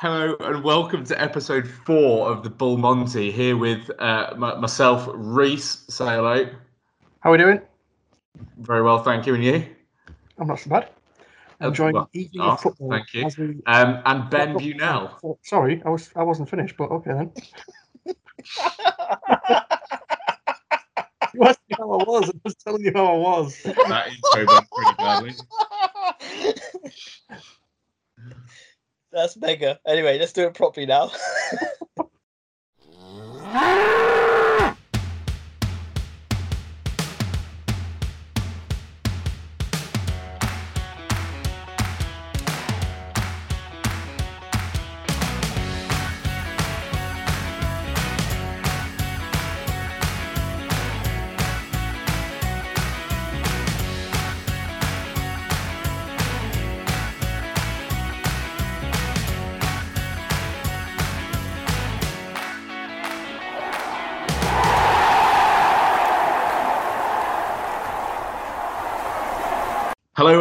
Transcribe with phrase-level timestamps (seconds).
[0.00, 3.32] Hello and welcome to episode four of the Bull Monty.
[3.32, 5.84] Here with uh, m- myself, Reese.
[5.88, 6.44] Say hello.
[7.20, 7.60] How are we doing?
[8.58, 9.34] Very well, thank you.
[9.34, 9.66] And you?
[10.38, 10.90] I'm not so bad.
[11.60, 12.90] Enjoying well, evening oh, football.
[12.92, 13.28] thank you.
[13.38, 15.18] we- Um, and Ben Bunell.
[15.24, 17.32] Oh, sorry, I was I wasn't finished, but okay then.
[21.34, 22.30] You asked me how I was.
[22.30, 23.60] I was telling you how I was.
[23.64, 25.34] That intro went pretty badly.
[29.12, 29.78] That's mega.
[29.86, 31.10] Anyway, let's do it properly now.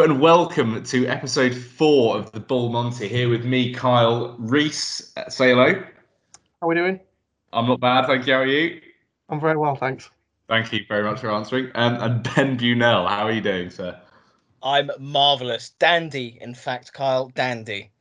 [0.08, 3.10] and welcome to episode four of the Bull Monty.
[3.10, 5.12] Here with me, Kyle Reese.
[5.18, 5.74] Uh, Say hello.
[5.74, 5.82] How
[6.62, 7.02] are we doing?
[7.52, 8.32] I'm not bad, thank you.
[8.32, 8.80] How are you?
[9.28, 10.10] I'm very well, thanks.
[10.48, 11.72] Thank you very much for answering.
[11.76, 14.00] Um, and Ben Bunell, how are you doing, sir?
[14.64, 15.72] I'm marvelous.
[15.72, 17.28] Dandy, in fact, Kyle.
[17.36, 17.92] Dandy.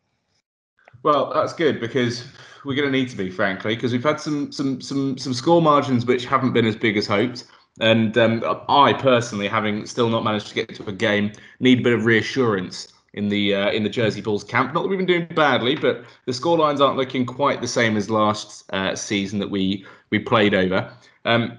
[1.02, 2.24] Well, that's good because
[2.64, 5.60] we're going to need to be, frankly, because we've had some some some some score
[5.60, 7.46] margins which haven't been as big as hoped,
[7.80, 11.82] and um, I personally, having still not managed to get to a game, need a
[11.82, 14.72] bit of reassurance in the uh, in the Jersey Bulls camp.
[14.72, 18.08] Not that we've been doing badly, but the scorelines aren't looking quite the same as
[18.08, 20.90] last uh, season that we we played over.
[21.24, 21.58] Um,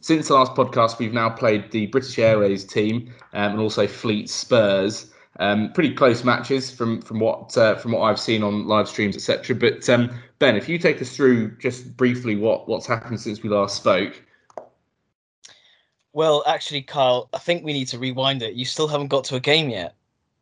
[0.00, 4.28] since the last podcast, we've now played the British Airways team um, and also Fleet
[4.28, 5.10] Spurs.
[5.40, 9.16] Um, pretty close matches from from what uh, from what I've seen on live streams,
[9.16, 9.56] etc.
[9.56, 13.48] But um, Ben, if you take us through just briefly what what's happened since we
[13.48, 14.22] last spoke.
[16.12, 18.54] Well, actually, Kyle, I think we need to rewind it.
[18.54, 19.94] You still haven't got to a game yet.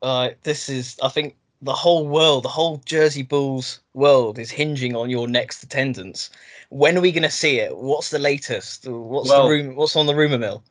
[0.02, 4.96] Uh, this is, I think, the whole world, the whole Jersey Bulls world is hinging
[4.96, 6.30] on your next attendance.
[6.70, 7.76] When are we going to see it?
[7.76, 8.88] What's the latest?
[8.88, 9.76] What's Well- the room?
[9.76, 10.62] What's on the rumor mill?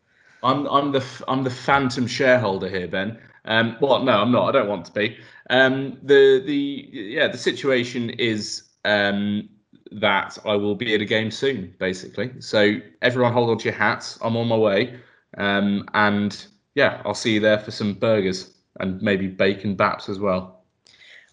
[0.42, 3.20] I'm I'm the I'm the phantom shareholder here, Ben.
[3.44, 4.48] Um, well, no, I'm not.
[4.48, 5.18] I don't want to be.
[5.50, 9.50] Um, the the yeah, the situation is um,
[9.92, 12.32] that I will be at a game soon, basically.
[12.40, 14.18] So everyone, hold on to your hats.
[14.22, 15.00] I'm on my way,
[15.38, 16.46] um, and
[16.76, 20.64] yeah, I'll see you there for some burgers and maybe bacon baps as well.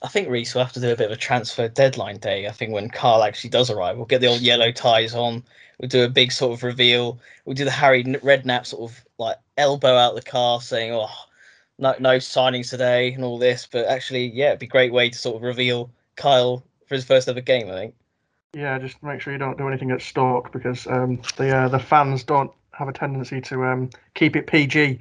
[0.02, 2.46] I think Reese will have to do a bit of a transfer deadline day.
[2.46, 5.42] I think when Carl actually does arrive, we'll get the old yellow ties on.
[5.78, 7.18] We'll do a big sort of reveal.
[7.44, 11.10] We'll do the Harry Redknapp sort of like elbow out the car, saying, "Oh,
[11.78, 13.66] no, no signings today," and all this.
[13.70, 17.04] But actually, yeah, it'd be a great way to sort of reveal Kyle for his
[17.04, 17.68] first ever game.
[17.68, 17.94] I think.
[18.56, 21.78] Yeah, just make sure you don't do anything at Stoke because um, the uh, the
[21.78, 24.98] fans don't have a tendency to um, keep it PG.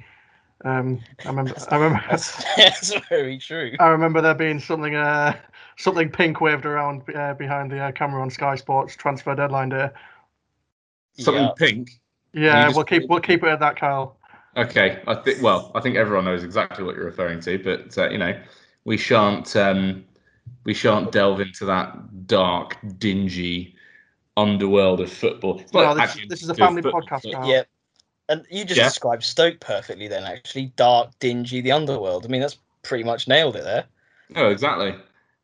[0.66, 3.72] Um, I remember, I remember, That's, that's very true.
[3.80, 5.34] I remember there being something uh,
[5.78, 9.88] something pink waved around uh, behind the uh, camera on Sky Sports transfer deadline day.
[11.14, 11.52] Something Yeah.
[11.56, 11.90] pink.
[12.34, 14.18] Yeah, we'll keep we'll keep it at that, Kyle.
[14.58, 15.40] Okay, I think.
[15.40, 18.38] Well, I think everyone knows exactly what you're referring to, but uh, you know,
[18.84, 20.04] we shan't um,
[20.64, 23.74] we shan't delve into that dark, dingy
[24.36, 25.62] underworld of football.
[25.72, 27.48] No, this- actually this is a family podcast, but- Carl.
[27.48, 27.62] Yeah.
[28.28, 28.88] And you just Yeah.
[28.88, 30.66] described Stoke perfectly then, actually.
[30.76, 32.24] Dark, dingy, the underworld.
[32.24, 33.84] I mean, that's pretty much nailed it there.
[34.30, 34.96] No, exactly.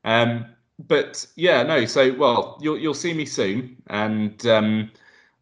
[0.05, 0.47] Um,
[0.89, 1.85] but yeah, no.
[1.85, 4.91] So well, you'll you'll see me soon, and um,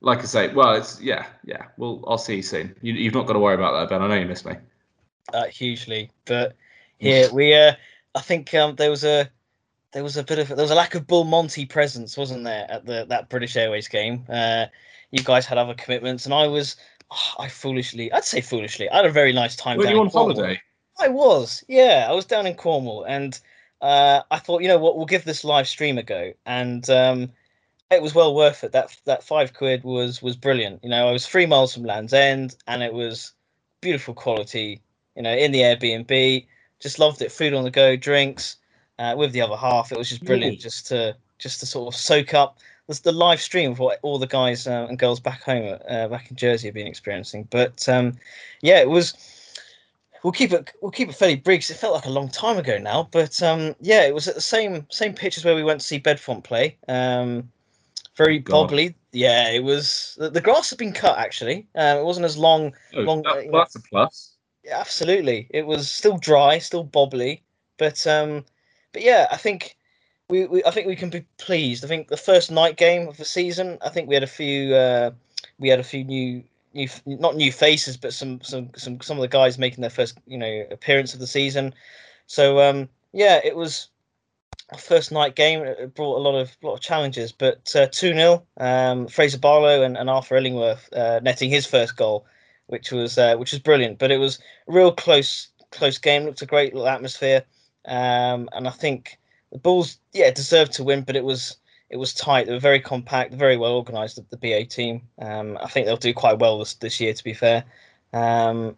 [0.03, 1.69] like I say, well, it's yeah, yeah.
[1.79, 2.77] Well, I'll see you soon.
[2.83, 4.03] You, you've not got to worry about that, Ben.
[4.03, 4.55] I know you miss me.
[5.33, 6.11] uh, hugely.
[6.27, 6.55] But
[6.99, 7.73] here we uh
[8.15, 9.31] I think um there was a
[9.93, 12.67] there was a bit of there was a lack of Bull Monty presence, wasn't there,
[12.71, 14.25] at the that British Airways game.
[14.29, 14.67] Uh
[15.11, 16.77] you guys had other commitments and I was
[17.11, 18.89] oh, I foolishly I'd say foolishly.
[18.91, 20.61] I had a very nice time Were down you on holiday?
[20.99, 22.07] I was, yeah.
[22.09, 23.39] I was down in Cornwall and
[23.81, 26.33] uh I thought, you know what, we'll give this live stream a go.
[26.47, 27.31] And um
[27.91, 28.73] it was well worth it.
[28.73, 30.85] That that five quid was was brilliant.
[30.85, 33.33] You know, I was three miles from Land's End and it was
[33.81, 34.83] beautiful quality
[35.17, 36.47] you know, in the Airbnb.
[36.79, 37.33] Just loved it.
[37.33, 38.57] Food on the go, drinks
[39.01, 39.91] uh, with the other half.
[39.93, 43.41] It was just brilliant, just to just to sort of soak up the, the live
[43.41, 46.69] stream of what all the guys uh, and girls back home, uh, back in Jersey,
[46.69, 47.49] have been experiencing.
[47.51, 48.17] But um,
[48.61, 49.15] yeah, it was.
[50.23, 50.71] We'll keep it.
[50.83, 51.63] We'll keep it fairly brief.
[51.63, 54.35] 'cause it felt like a long time ago now, but um, yeah, it was at
[54.35, 56.77] the same same pitch as where we went to see Bedfont play.
[56.89, 57.51] Um,
[58.17, 58.69] very God.
[58.71, 58.95] bobbly.
[59.13, 60.17] Yeah, it was.
[60.19, 61.67] The, the grass had been cut actually.
[61.75, 64.37] Um, it wasn't as long Oh, Long- that- uh, you know- that's a plus.
[64.63, 65.47] yeah, absolutely.
[65.51, 67.41] It was still dry, still bobbly,
[67.79, 68.45] but um,
[68.93, 69.77] but yeah, I think
[70.29, 71.85] we, we I think we can be pleased.
[71.85, 74.75] I think the first night game of the season, I think we had a few
[74.75, 75.11] uh,
[75.59, 76.43] we had a few new
[76.75, 80.19] new not new faces, but some some some some of the guys making their first
[80.27, 81.75] you know appearance of the season.
[82.27, 83.89] So um, yeah, it was
[84.71, 85.63] a first night game.
[85.63, 89.83] It brought a lot of lot of challenges, but uh, two 0 um, Fraser Barlow
[89.83, 92.25] and, and Arthur Illingworth uh, netting his first goal,
[92.69, 93.99] which was uh, which was brilliant.
[93.99, 94.39] But it was
[94.69, 96.25] a real close close game.
[96.25, 97.45] Looked a great little atmosphere,
[97.87, 99.19] um, and I think
[99.53, 101.57] the Bulls yeah deserved to win, but it was
[101.91, 102.47] it was tight.
[102.47, 104.17] They were very compact, very well organised.
[104.17, 105.03] The, the BA team.
[105.21, 107.13] Um, I think they'll do quite well this this year.
[107.13, 107.65] To be fair.
[108.13, 108.77] Um,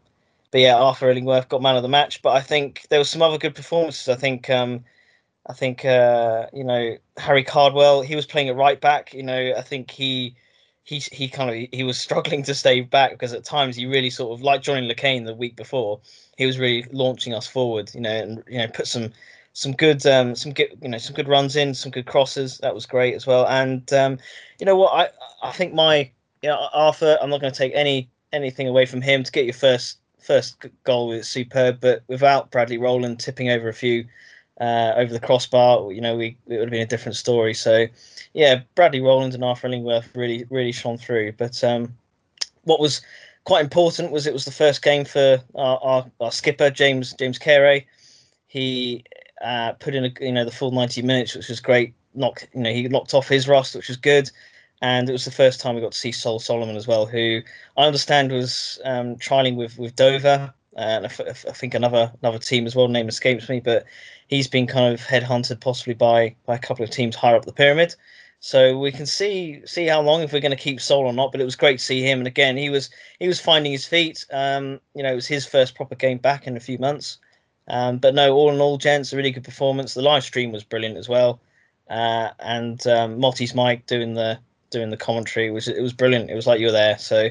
[0.51, 2.23] but yeah, Arthur Illingworth got man of the match.
[2.23, 4.09] But I think there were some other good performances.
[4.09, 4.85] I think um,
[5.47, 8.03] I think uh, you know Harry Cardwell.
[8.03, 9.13] He was playing at right back.
[9.13, 10.37] You know, I think he
[10.85, 14.11] he he kind of he was struggling to stay back because at times he really
[14.11, 16.01] sort of like Johnny Le Quesne the week before.
[16.37, 17.91] He was really launching us forward.
[17.95, 19.13] You know, and you know put some
[19.53, 22.59] some good um, some good you know some good runs in, some good crosses.
[22.59, 23.47] That was great as well.
[23.47, 24.19] And um,
[24.59, 26.11] you know what I I think my
[26.43, 27.19] you know Arthur.
[27.23, 30.65] I'm not going to take any anything away from him to get your first first
[30.85, 34.05] goal was superb, but without Bradley Rowland tipping over a few
[34.61, 37.55] uh, over the crossbar, you know, we it would have been a different story.
[37.55, 37.87] So,
[38.35, 41.33] yeah, Bradley Rowland and Arthur Illingworth really really shone through.
[41.33, 41.95] But um,
[42.65, 43.01] what was
[43.45, 47.39] quite important was it was the first game for our, our, our skipper James James
[47.39, 47.87] Carey.
[48.47, 49.05] He
[49.43, 51.95] uh, put in a, you know the full 90 minutes, which was great.
[52.15, 54.31] Knocked you know he locked off his rust, which was good
[54.83, 57.41] and it was the first time we got to see Sol Solomon as well, who
[57.77, 62.75] I understand was um, trialing with with Dover and I think another another team as
[62.75, 62.89] well.
[62.89, 63.85] Name escapes me, but
[64.29, 67.53] he's been kind of headhunted possibly by by a couple of teams higher up the
[67.53, 67.95] pyramid.
[68.41, 71.31] So we can see see how long if we're going to keep Sol or not.
[71.33, 73.87] But it was great to see him, and again he was he was finding his
[73.87, 74.25] feet.
[74.33, 77.19] Um, you know, it was his first proper game back in a few months.
[77.69, 79.95] Um, but no, all in all, gents, a really good performance.
[79.95, 81.41] The live stream was brilliant as well,
[81.89, 84.39] uh, and um, Motty's Mike doing the
[84.71, 85.51] doing the commentary.
[85.51, 86.31] Was it was brilliant.
[86.31, 86.99] It was like you were there.
[86.99, 87.29] So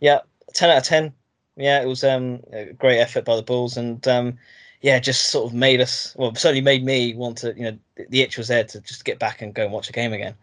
[0.00, 0.20] yeah,
[0.52, 1.12] ten out of ten.
[1.56, 4.38] Yeah, it was um, a great effort by the Bulls, and um,
[4.80, 6.14] yeah, just sort of made us.
[6.16, 7.54] Well, certainly made me want to.
[7.56, 7.78] You know,
[8.08, 10.34] the itch was there to just get back and go and watch a game again.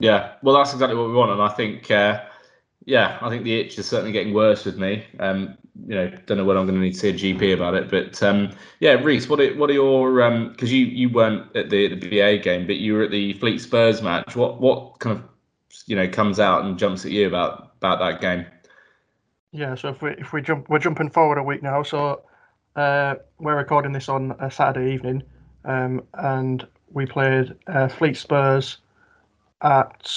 [0.00, 1.90] Yeah, well, that's exactly what we want, and I think.
[1.90, 2.22] Uh,
[2.86, 5.04] yeah, I think the itch is certainly getting worse with me.
[5.18, 7.74] Um, you know, don't know when I'm going to need to see a GP about
[7.74, 11.54] it, but um, yeah, Reese, what are, what are your because um, you you weren't
[11.56, 14.34] at the the BA game, but you were at the Fleet Spurs match.
[14.34, 15.24] What what kind of
[15.86, 18.46] you know comes out and jumps at you about about that game?
[19.52, 22.22] Yeah, so if we if we jump we're jumping forward a week now, so
[22.76, 25.22] uh, we're recording this on a Saturday evening,
[25.64, 28.78] um, and we played uh, Fleet Spurs
[29.62, 30.10] at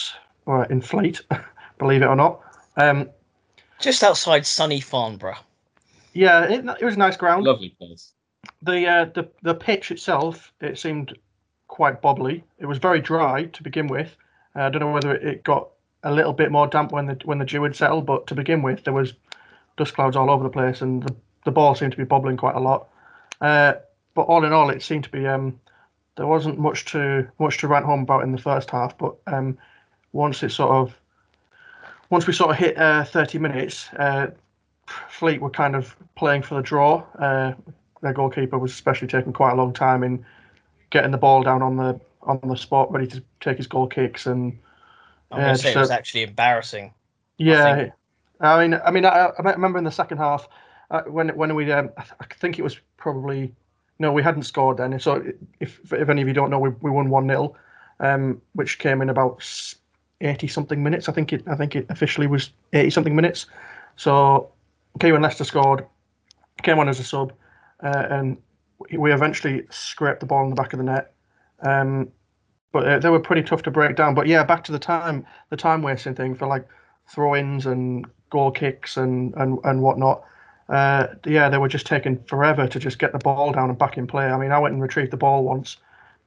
[0.46, 1.22] or in Fleet,
[1.80, 2.42] believe it or not.
[2.78, 3.10] Um,
[3.80, 5.38] Just outside sunny Farnborough.
[6.14, 7.44] Yeah, it, it was a nice ground.
[7.44, 8.12] Lovely place.
[8.62, 11.18] The uh, the the pitch itself, it seemed
[11.68, 12.44] quite bobbly.
[12.60, 14.16] It was very dry to begin with,
[14.56, 15.70] uh, I don't know whether it got
[16.04, 18.62] a little bit more damp when the when the dew had settled, but to begin
[18.62, 19.14] with, there was
[19.78, 21.16] dust clouds all over the place, and the,
[21.46, 22.90] the ball seemed to be bobbling quite a lot.
[23.42, 23.74] Uh,
[24.14, 25.60] but all in all, it seemed to be um,
[26.16, 28.98] there wasn't much to much to rant home about in the first half.
[28.98, 29.58] But um,
[30.12, 30.96] once it sort of
[32.10, 34.28] once we sort of hit uh, 30 minutes, uh,
[35.10, 37.04] Fleet were kind of playing for the draw.
[37.18, 37.54] Uh,
[38.02, 40.24] their goalkeeper was especially taking quite a long time in
[40.90, 44.28] getting the ball down on the on the spot, ready to take his goal kicks,
[44.28, 44.58] and
[45.34, 46.94] I'm uh, say it was actually embarrassing.
[47.38, 47.90] Yeah,
[48.40, 50.48] I, I mean, I mean, I, I, remember in the second half
[50.92, 53.54] uh, when when we, um, I think it was probably
[54.00, 55.00] no, we hadn't scored then.
[55.00, 55.24] So
[55.60, 57.56] if if any of you don't know, we, we won one 0
[58.00, 59.44] um, which came in about
[60.22, 61.10] eighty something minutes.
[61.10, 63.46] I think it I think it officially was eighty something minutes.
[63.96, 64.52] So
[65.00, 65.86] Kieran Lester scored,
[66.62, 67.34] came on as a sub,
[67.84, 68.38] uh, and
[68.92, 71.14] we eventually scraped the ball in the back of the net.
[71.62, 72.12] Um,
[72.74, 74.16] but uh, they were pretty tough to break down.
[74.16, 76.68] But yeah, back to the time, the time wasting thing for like
[77.08, 80.24] throw-ins and goal kicks and and and whatnot.
[80.68, 83.98] Uh, yeah, they were just taking forever to just get the ball down and back
[83.98, 84.26] in play.
[84.26, 85.78] I mean, I went and retrieved the ball once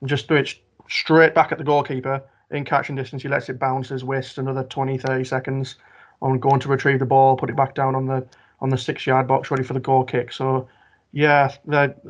[0.01, 0.55] and just threw it
[0.89, 3.23] straight back at the goalkeeper in catching distance.
[3.23, 5.77] He lets it bounce, his waste another 20, 30 seconds
[6.23, 8.27] on going to retrieve the ball, put it back down on the
[8.61, 10.33] on the six yard box, ready for the goal kick.
[10.33, 10.69] So
[11.13, 11.51] yeah,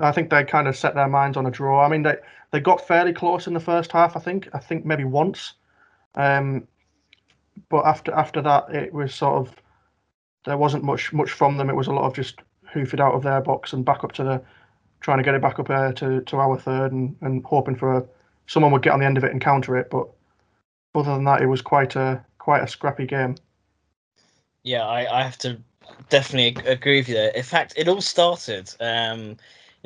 [0.00, 1.84] I think they kind of set their minds on a draw.
[1.84, 2.16] I mean, they
[2.56, 4.16] they got fairly close in the first half.
[4.16, 4.48] I think.
[4.54, 5.52] I think maybe once.
[6.14, 6.66] Um,
[7.68, 9.54] but after after that, it was sort of
[10.46, 11.68] there wasn't much much from them.
[11.68, 12.40] It was a lot of just
[12.72, 14.42] hoofed out of their box and back up to the
[15.02, 17.98] trying to get it back up there to, to our third and, and hoping for
[17.98, 18.04] a,
[18.46, 19.90] someone would get on the end of it and counter it.
[19.90, 20.08] But
[20.94, 23.34] other than that, it was quite a quite a scrappy game.
[24.62, 25.58] Yeah, I, I have to
[26.08, 27.32] definitely agree with you there.
[27.32, 28.74] In fact, it all started.
[28.80, 29.36] Um,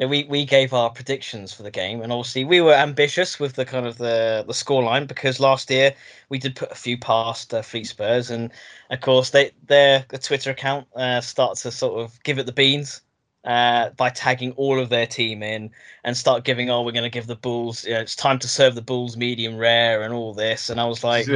[0.00, 3.38] you know, we we gave our predictions for the game, and obviously we were ambitious
[3.38, 5.94] with the kind of the the scoreline because last year
[6.30, 8.50] we did put a few past uh, Fleet Spurs, and
[8.88, 12.52] of course they their the Twitter account uh, starts to sort of give it the
[12.52, 13.02] beans
[13.44, 15.70] uh, by tagging all of their team in
[16.04, 18.48] and start giving, oh, we're going to give the Bulls, you know, it's time to
[18.48, 20.70] serve the Bulls medium rare and all this.
[20.70, 21.26] And I was like,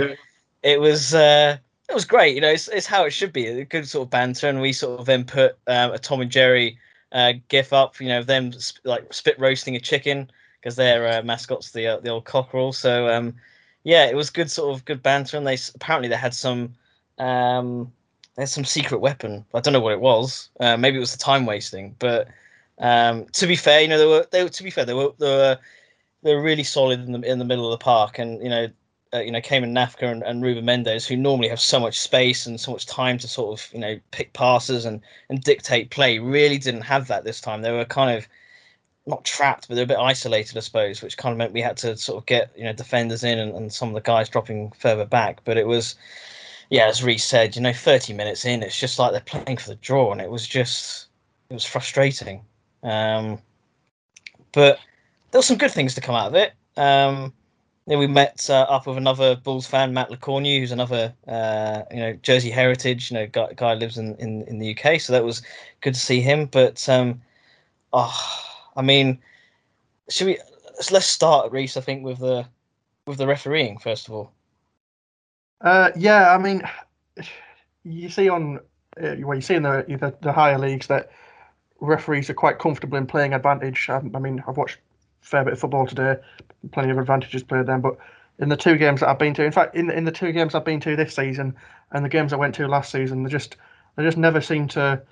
[0.63, 1.15] it was.
[1.15, 2.49] Uh, it was great, you know.
[2.49, 3.47] It's, it's how it should be.
[3.47, 6.31] A good sort of banter, and we sort of then put um, a Tom and
[6.31, 6.79] Jerry
[7.15, 10.31] uh, gif up, you know, them sp- like spit roasting a chicken
[10.61, 12.73] because their uh, mascot's the uh, the old cockerel.
[12.73, 13.35] So um,
[13.85, 16.75] yeah, it was good sort of good banter, and they apparently they had some
[17.19, 17.93] um,
[18.37, 19.45] there's some secret weapon.
[19.55, 20.51] I don't know what it was.
[20.61, 22.29] Uh, maybe it was the time wasting, but
[22.81, 25.13] um, to be fair, you know, they were they were, to be fair they were
[25.19, 25.59] they were
[26.23, 28.69] they were really solid in the in the middle of the park, and you know
[29.15, 32.47] uh, you know, Cayman Nafka and, and Ruben Mendes, who normally have so much space
[32.47, 36.19] and so much time to sort of, you know, pick passes and, and dictate play,
[36.19, 37.63] really didn't have that this time.
[37.63, 38.27] They were kind of
[39.07, 41.77] not trapped, but they're a bit isolated, I suppose, which kind of meant we had
[41.79, 44.73] to sort of get, you know, defenders in and, and some of the guys dropping
[44.73, 45.41] further back.
[45.45, 45.95] But it was,
[46.71, 49.69] yeah, as Reese said, you know, 30 minutes in, it's just like they're playing for
[49.69, 51.07] the draw, and it was just,
[51.51, 52.43] it was frustrating.
[52.83, 53.39] Um,
[54.53, 54.81] but
[55.31, 56.53] there were some good things to come out of it.
[56.77, 57.33] Um,
[57.87, 61.83] then we met uh, up with another Bulls fan, Matt Le Cornu, who's another uh,
[61.91, 63.11] you know Jersey heritage.
[63.11, 65.43] You know, guy, guy lives in, in, in the UK, so that was
[65.83, 66.47] good to see him.
[66.47, 67.21] But um,
[67.93, 68.41] oh,
[68.77, 69.21] I mean,
[70.09, 70.39] should we?
[70.91, 71.77] Let's start, Reese.
[71.77, 72.47] I think with the
[73.07, 74.33] with the refereeing first of all.
[75.61, 76.63] Uh, yeah, I mean,
[77.85, 78.61] you see on
[79.03, 81.11] uh, well, you see in the, the the higher leagues that
[81.81, 83.91] referees are quite comfortable in playing advantage.
[83.91, 84.79] I, I mean, I've watched
[85.25, 86.17] fair bit of football today,
[86.73, 87.81] plenty of advantages played then.
[87.81, 87.97] But
[88.39, 90.55] in the two games that I've been to, in fact, in in the two games
[90.55, 91.55] I've been to this season
[91.93, 93.57] and the games I went to last season, they just
[93.97, 95.03] they just never seem to.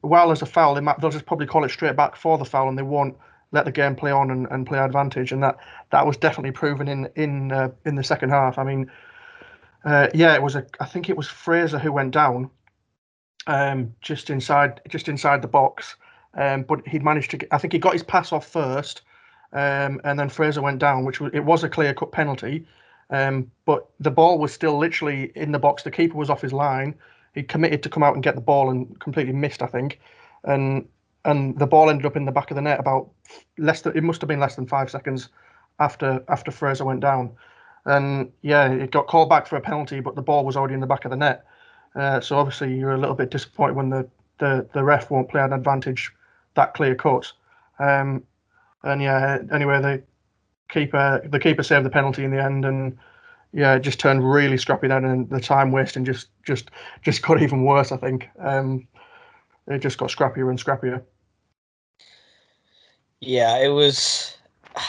[0.00, 2.44] While there's a foul, they might, they'll just probably call it straight back for the
[2.44, 3.16] foul, and they won't
[3.52, 5.32] let the game play on and, and play advantage.
[5.32, 5.56] And that
[5.90, 8.58] that was definitely proven in in uh, in the second half.
[8.58, 8.90] I mean,
[9.84, 10.66] uh, yeah, it was a.
[10.80, 12.50] I think it was Fraser who went down,
[13.46, 15.96] um, just inside just inside the box.
[16.34, 17.38] Um, but he'd managed to.
[17.38, 19.02] Get, I think he got his pass off first,
[19.56, 22.66] um, and then Fraser went down, which was, it was a clear cut penalty.
[23.08, 25.82] Um, but the ball was still literally in the box.
[25.82, 26.94] The keeper was off his line.
[27.34, 29.98] He committed to come out and get the ball and completely missed, I think.
[30.44, 30.86] And
[31.24, 33.08] and the ball ended up in the back of the net about
[33.58, 35.30] less than it must have been less than five seconds
[35.80, 37.32] after after Fraser went down.
[37.86, 40.80] And yeah, it got called back for a penalty, but the ball was already in
[40.80, 41.46] the back of the net.
[41.94, 44.06] Uh, so obviously you're a little bit disappointed when the,
[44.38, 46.12] the, the ref won't play an advantage
[46.54, 47.32] that clear cut.
[47.78, 48.22] Um,
[48.86, 50.02] and yeah, anyway, the
[50.68, 52.98] keeper the keeper saved the penalty in the end, and
[53.52, 56.70] yeah, it just turned really scrappy then, and the time wasting just just
[57.02, 57.92] just got even worse.
[57.92, 58.86] I think um,
[59.66, 61.02] it just got scrappier and scrappier.
[63.20, 64.36] Yeah, it was.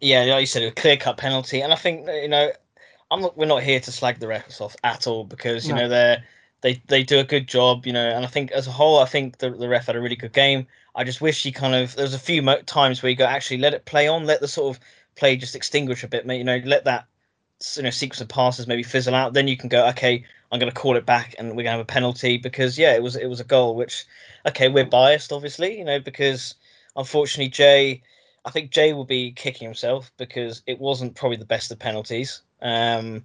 [0.00, 2.52] Yeah, like you said, a clear cut penalty, and I think you know,
[3.10, 3.36] I'm not.
[3.36, 5.80] We're not here to slag the refs off at all because you no.
[5.80, 6.24] know they're
[6.60, 9.06] they they do a good job, you know, and I think as a whole, I
[9.06, 10.68] think the, the ref had a really good game.
[10.98, 13.72] I just wish he kind of there's a few times where you go actually let
[13.72, 14.82] it play on, let the sort of
[15.14, 17.06] play just extinguish a bit, you know, let that
[17.76, 19.32] you know sequence of passes maybe fizzle out.
[19.32, 21.70] Then you can go, okay, I'm going to call it back, and we're going to
[21.70, 23.76] have a penalty because yeah, it was it was a goal.
[23.76, 24.06] Which
[24.44, 26.56] okay, we're biased obviously, you know, because
[26.96, 28.02] unfortunately Jay,
[28.44, 32.42] I think Jay will be kicking himself because it wasn't probably the best of penalties.
[32.60, 33.24] Um,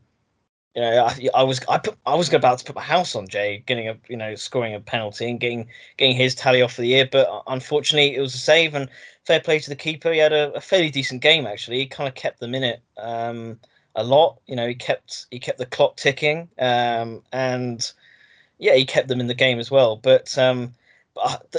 [0.75, 3.27] you know, I, I was I put I was about to put my house on
[3.27, 6.81] Jay getting a you know scoring a penalty and getting getting his tally off for
[6.81, 8.89] the year, but unfortunately it was a save and
[9.25, 10.11] fair play to the keeper.
[10.11, 11.77] He had a, a fairly decent game actually.
[11.77, 13.59] He kind of kept them in it um,
[13.95, 14.39] a lot.
[14.47, 17.91] You know, he kept he kept the clock ticking um, and
[18.57, 19.95] yeah, he kept them in the game as well.
[19.95, 20.73] But um,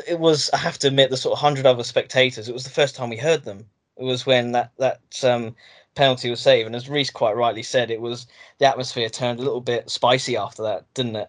[0.08, 2.48] it was I have to admit the sort of hundred other spectators.
[2.48, 3.66] It was the first time we heard them.
[3.96, 5.54] It was when that that um,
[5.94, 6.66] penalty was saved.
[6.66, 8.26] And as Reese quite rightly said, it was
[8.58, 11.28] the atmosphere turned a little bit spicy after that, didn't it?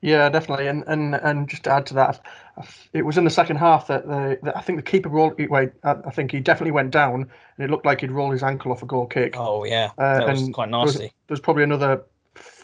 [0.00, 0.68] Yeah, definitely.
[0.68, 2.20] And and and just to add to that,
[2.92, 5.34] it was in the second half that the, the I think the keeper rolled.
[5.38, 7.22] Wait, I think he definitely went down,
[7.56, 9.34] and it looked like he'd roll his ankle off a goal kick.
[9.36, 10.98] Oh yeah, uh, that was quite nasty.
[10.98, 12.02] There was, probably another,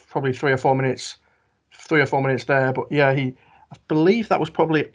[0.09, 1.17] probably three or four minutes,
[1.73, 2.73] three or four minutes there.
[2.73, 3.35] But yeah, he,
[3.73, 4.91] I believe that was probably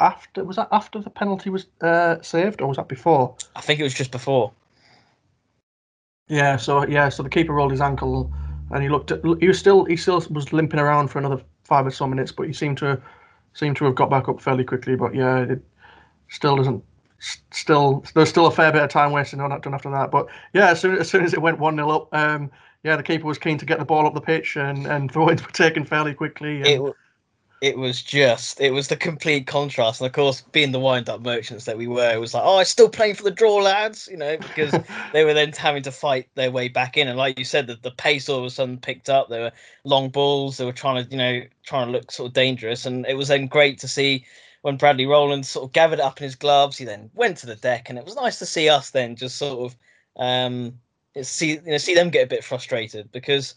[0.00, 0.42] after.
[0.42, 3.36] Was that after the penalty was uh, saved, or was that before?
[3.56, 4.52] I think it was just before.
[6.28, 8.32] Yeah, so yeah, so the keeper rolled his ankle,
[8.70, 9.10] and he looked.
[9.10, 12.32] At, he was still he still was limping around for another five or so minutes,
[12.32, 13.00] but he seemed to
[13.52, 14.96] seemed to have got back up fairly quickly.
[14.96, 15.60] But yeah, it
[16.28, 16.82] still doesn't.
[17.52, 20.10] Still, there's still a fair bit of time wasting on that done after that.
[20.10, 22.50] But yeah, as soon as, soon as it went one 0 up, um,
[22.82, 25.42] yeah, the keeper was keen to get the ball up the pitch, and and throw-ins
[25.42, 26.56] were taken fairly quickly.
[26.58, 26.94] And, it,
[27.64, 30.00] it was just it was the complete contrast.
[30.00, 32.58] And of course being the wind up merchants that we were it was like oh
[32.58, 34.76] i'm still playing for the draw lads you know because
[35.14, 37.08] they were then having to fight their way back in.
[37.08, 39.28] And like you said that the pace all of a sudden picked up.
[39.30, 39.52] There were
[39.84, 40.58] long balls.
[40.58, 42.84] They were trying to you know trying to look sort of dangerous.
[42.84, 44.26] And it was then great to see
[44.60, 47.46] when bradley rowland sort of gathered it up in his gloves he then went to
[47.46, 47.88] the deck.
[47.88, 49.76] And it was nice to see us then just sort of
[50.16, 50.74] um
[51.22, 53.54] see you know see them get a bit frustrated because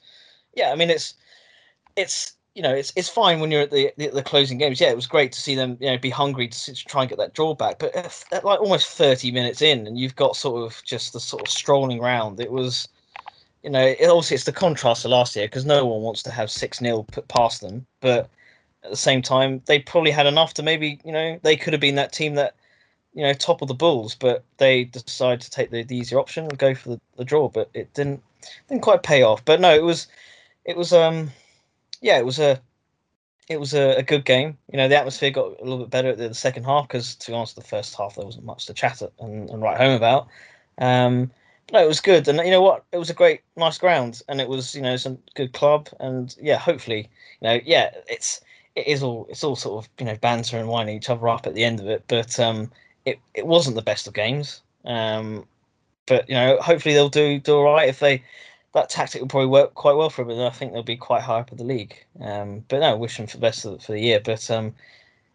[0.54, 1.16] yeah i mean it's
[1.96, 4.82] it's you know, it's it's fine when you're at the, the, the closing games.
[4.82, 7.10] Yeah, it was great to see them, you know, be hungry to, to try and
[7.10, 7.78] get that drawback.
[7.78, 11.20] But if, at like almost 30 minutes in, and you've got sort of just the
[11.20, 12.88] sort of strolling round, it was,
[13.62, 16.32] you know, it, obviously it's the contrast to last year because no one wants to
[16.32, 17.86] have six 0 put past them.
[18.02, 18.28] But
[18.84, 21.80] at the same time, they probably had enough to maybe, you know, they could have
[21.80, 22.56] been that team that,
[23.14, 26.46] you know, top of the Bulls, but they decided to take the, the easier option
[26.46, 27.50] and go for the, the draw.
[27.50, 28.24] But it didn't
[28.68, 29.46] didn't quite pay off.
[29.46, 30.08] But no, it was
[30.66, 31.30] it was um
[32.02, 32.62] yeah, it was a
[33.50, 34.58] it was a, a, good game.
[34.72, 37.32] You know, the atmosphere got a little bit better at the, second half because, to
[37.32, 40.28] be honest, the first half there wasn't much to chat and, and write home about.
[40.80, 41.32] Um,
[41.72, 42.86] no, it was good, and you know what?
[42.92, 46.36] It was a great, nice ground, and it was you know some good club, and
[46.42, 47.10] yeah, hopefully,
[47.42, 48.42] you know, yeah, it's
[48.76, 51.46] it is all it's all sort of you know banter and winding each other up
[51.46, 52.72] at the end of it, but um,
[53.06, 54.62] it it wasn't the best of games.
[54.86, 55.46] Um,
[56.06, 58.24] but you know, hopefully they'll do do all right if they
[58.78, 60.40] that tactic will probably work quite well for them.
[60.40, 61.96] I think they'll be quite high up in the league.
[62.22, 64.22] Um, but no, wish them for the best for the year.
[64.24, 64.74] But um,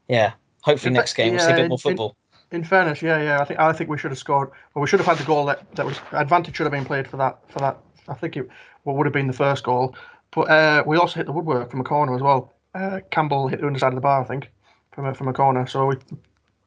[0.08, 0.32] yeah,
[0.62, 2.16] hopefully in next game yeah, we'll see a bit more football.
[2.52, 4.50] In, in, fairness, yeah, yeah, I think I think we should have scored.
[4.74, 7.08] Well, we should have had the goal that, that was advantage should have been played
[7.08, 7.78] for that for that.
[8.08, 8.48] I think it
[8.84, 9.96] what would have been the first goal.
[10.30, 12.54] But uh, we also hit the woodwork from a corner as well.
[12.74, 14.50] Uh, Campbell hit the underside of the bar, I think,
[14.92, 15.66] from a, from a corner.
[15.66, 15.96] So we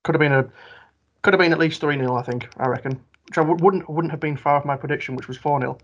[0.03, 0.48] could have been a
[1.24, 2.48] could have been at least three 0 I think.
[2.58, 3.00] I reckon.
[3.27, 5.77] Which I wouldn't wouldn't have been far off my prediction, which was four 0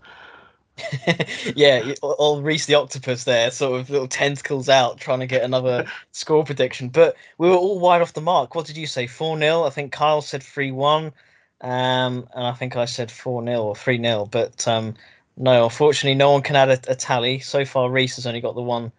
[1.54, 5.86] yeah, all Reese the octopus there, sort of little tentacles out, trying to get another
[6.12, 6.88] score prediction.
[6.88, 8.54] But we were all wide off the mark.
[8.54, 9.06] What did you say?
[9.06, 9.64] 4 0?
[9.64, 11.12] I think Kyle said 3 1.
[11.60, 14.28] Um, and I think I said 4 0 or 3 0.
[14.30, 14.94] But um,
[15.36, 17.38] no, unfortunately, no one can add a, a, tally.
[17.38, 18.92] So far, Reese has only got the one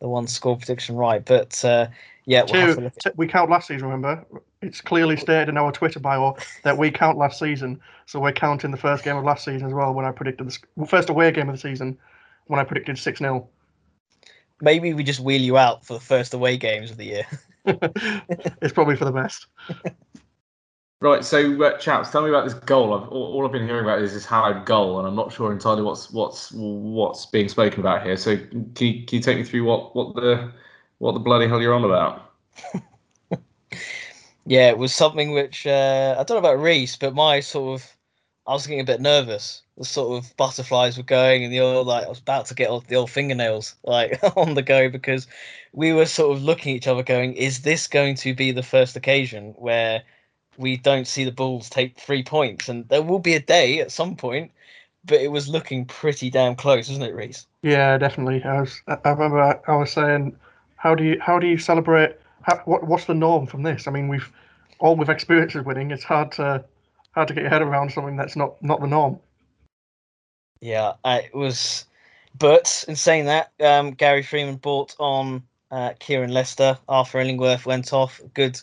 [0.00, 1.24] the one score prediction right.
[1.24, 1.88] But uh,
[2.26, 4.24] yeah, we'll Two, we count last season, remember?
[4.64, 7.80] It's clearly stated in our Twitter bio that we count last season.
[8.06, 10.86] So we're counting the first game of last season as well when I predicted the
[10.86, 11.98] first away game of the season
[12.46, 13.48] when I predicted 6 0.
[14.60, 17.26] Maybe we just wheel you out for the first away games of the year.
[17.64, 19.46] it's probably for the best.
[21.00, 22.94] Right, so uh, chaps, tell me about this goal.
[22.94, 25.52] I've, all, all, I've been hearing about is this hallowed goal, and I'm not sure
[25.52, 28.16] entirely what's what's what's being spoken about here.
[28.16, 30.50] So, can you, can you take me through what what the
[30.98, 32.32] what the bloody hell you're on about?
[34.46, 37.96] yeah, it was something which uh, I don't know about Reese, but my sort of
[38.46, 39.62] I was getting a bit nervous.
[39.78, 42.68] The sort of butterflies were going, and the old like I was about to get
[42.68, 45.26] all the old fingernails like on the go because
[45.72, 48.62] we were sort of looking at each other, going, "Is this going to be the
[48.62, 50.02] first occasion where
[50.58, 53.90] we don't see the Bulls take three points?" And there will be a day at
[53.92, 54.52] some point,
[55.04, 57.46] but it was looking pretty damn close, wasn't it, Reese?
[57.62, 58.42] Yeah, definitely.
[58.44, 58.82] I was.
[58.88, 60.36] I remember I was saying,
[60.76, 63.86] "How do you how do you celebrate?" How, what what's the norm from this?
[63.86, 64.30] I mean, we've
[64.78, 65.90] all with experience of winning.
[65.90, 66.64] It's hard to
[67.12, 69.18] hard to get your head around something that's not not the norm.
[70.60, 71.86] Yeah, it was.
[72.38, 76.76] But in saying that, um, Gary Freeman bought on uh, Kieran Lester.
[76.88, 78.20] Arthur Illingworth went off.
[78.34, 78.60] Good,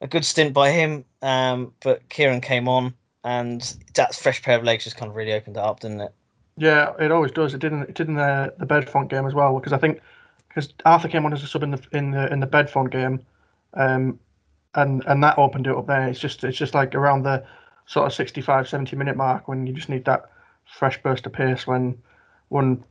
[0.00, 1.04] a good stint by him.
[1.22, 5.32] Um, but Kieran came on, and that fresh pair of legs just kind of really
[5.32, 6.12] opened it up, didn't it?
[6.56, 7.54] Yeah, it always does.
[7.54, 10.00] It did in, it did in the the Bedfont game as well because I think
[10.56, 13.20] because Arthur came on as a sub in the in the in the Bedfont game,
[13.74, 14.18] um,
[14.74, 16.08] and and that opened it up there.
[16.08, 17.44] It's just it's just like around the
[17.84, 20.30] sort of 65, 70 minute mark when you just need that
[20.64, 21.96] fresh burst of pace when
[22.48, 22.82] when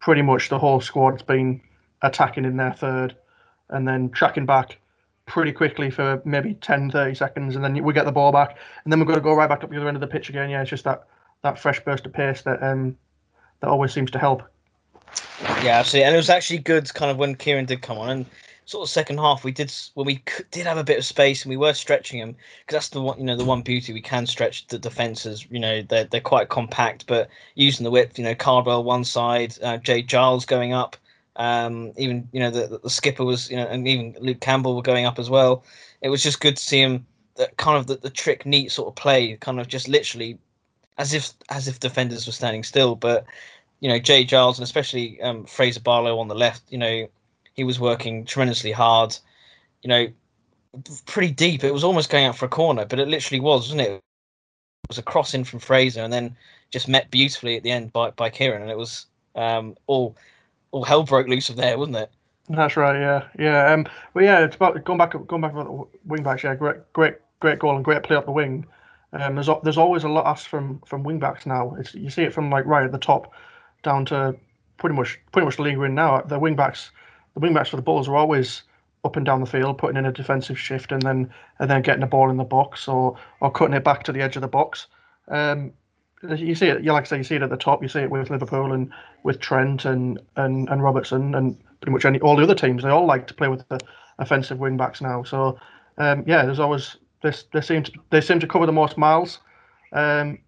[0.00, 1.60] pretty much the whole squad's been
[2.02, 3.16] attacking in their third
[3.70, 4.78] and then tracking back
[5.26, 8.92] pretty quickly for maybe 10, 30 seconds, and then we get the ball back, and
[8.92, 10.50] then we've got to go right back up the other end of the pitch again.
[10.50, 11.06] Yeah, it's just that
[11.42, 12.98] that fresh burst of pace that um
[13.60, 14.42] that always seems to help.
[15.62, 18.26] Yeah, absolutely, and it was actually good, kind of when Kieran did come on, and
[18.66, 21.50] sort of second half we did when we did have a bit of space and
[21.50, 24.26] we were stretching them because that's the one you know the one beauty we can
[24.26, 28.34] stretch the defenses you know they're, they're quite compact but using the width you know
[28.34, 30.96] Cardwell one side uh, Jay Giles going up
[31.36, 34.82] um, even you know the, the skipper was you know and even Luke Campbell were
[34.82, 35.64] going up as well.
[36.00, 38.88] It was just good to see him that kind of the, the trick neat sort
[38.88, 40.38] of play kind of just literally
[40.96, 43.24] as if as if defenders were standing still but
[43.84, 47.06] you know Jay Giles and especially um, Fraser Barlow on the left you know
[47.52, 49.14] he was working tremendously hard.
[49.82, 50.08] You know,
[51.06, 51.62] pretty deep.
[51.62, 53.90] It was almost going out for a corner, but it literally was, wasn't it?
[53.90, 54.02] It
[54.88, 56.34] was a cross in from Fraser, and then
[56.70, 60.16] just met beautifully at the end by by Kieran, and it was um, all
[60.72, 62.10] all hell broke loose from there, wasn't it?
[62.48, 62.98] That's right.
[62.98, 63.72] Yeah, yeah.
[63.72, 66.42] Um, but yeah, it's about going back going back about the wing backs.
[66.42, 68.66] Yeah, great, great, great goal and great play up the wing.
[69.12, 71.74] Um, there's there's always a lot asked from from wing backs now.
[71.78, 73.32] It's you see it from like right at the top
[73.84, 74.36] down to
[74.78, 76.20] pretty much pretty much the league we're in now.
[76.22, 76.90] The wing backs,
[77.34, 78.62] the wing backs for the Bulls are always
[79.04, 82.00] up and down the field, putting in a defensive shift and then and then getting
[82.00, 84.48] the ball in the box or or cutting it back to the edge of the
[84.48, 84.88] box.
[85.28, 85.72] Um,
[86.22, 87.82] you see it, yeah, like I say, you see it at the top.
[87.82, 88.90] You see it with Liverpool and
[89.22, 92.82] with Trent and and, and Robertson and pretty much any all the other teams.
[92.82, 93.78] They all like to play with the
[94.18, 95.22] offensive wing backs now.
[95.22, 95.58] So
[95.98, 97.44] um, yeah, there's always this.
[97.52, 99.40] They seem to they seem to cover the most miles.
[99.92, 100.38] Um,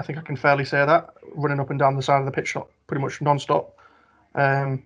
[0.00, 2.32] I think I can fairly say that running up and down the side of the
[2.32, 3.76] pitch pretty much non-stop.
[4.34, 4.82] Um,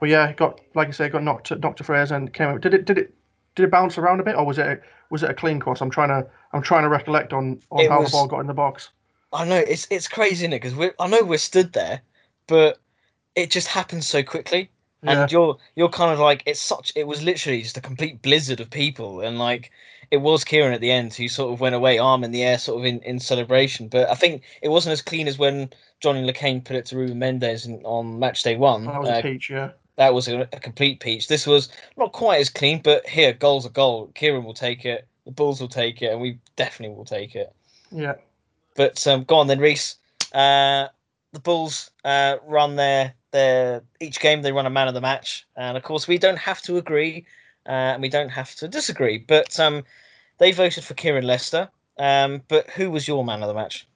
[0.00, 2.62] but yeah, got like I say, got knocked knocked to Fraser and came out.
[2.62, 3.14] Did it did it
[3.54, 4.78] did it bounce around a bit, or was it a,
[5.10, 5.82] was it a clean cross?
[5.82, 8.46] I'm trying to I'm trying to recollect on, on how was, the ball got in
[8.46, 8.88] the box.
[9.32, 10.46] I know it's it's crazy?
[10.46, 12.00] Because I know we're stood there,
[12.46, 12.78] but
[13.34, 14.70] it just happens so quickly,
[15.02, 15.22] yeah.
[15.22, 18.60] and you're you're kind of like it's such it was literally just a complete blizzard
[18.60, 19.70] of people, and like
[20.10, 22.58] it was Kieran at the end who sort of went away arm in the air,
[22.58, 23.88] sort of in, in celebration.
[23.88, 26.96] But I think it wasn't as clean as when Johnny Le Quesne put it to
[26.96, 28.84] Ruben Mendes in, on match day one.
[28.84, 29.70] That was uh, a peach, yeah.
[29.96, 31.26] That was a, a, complete peach.
[31.26, 34.10] This was not quite as clean, but here, goal's a goal.
[34.14, 35.06] Kieran will take it.
[35.24, 37.52] The Bulls will take it, and we definitely will take it.
[37.90, 38.14] Yeah.
[38.76, 39.96] But um, go on then, Reese.
[40.32, 40.88] Uh,
[41.32, 44.42] the Bulls uh, run their their each game.
[44.42, 47.26] They run a man of the match, and of course we don't have to agree,
[47.66, 49.18] uh, and we don't have to disagree.
[49.18, 49.84] But um,
[50.38, 51.68] they voted for Kieran Lester.
[51.98, 53.86] Um, but who was your man of the match?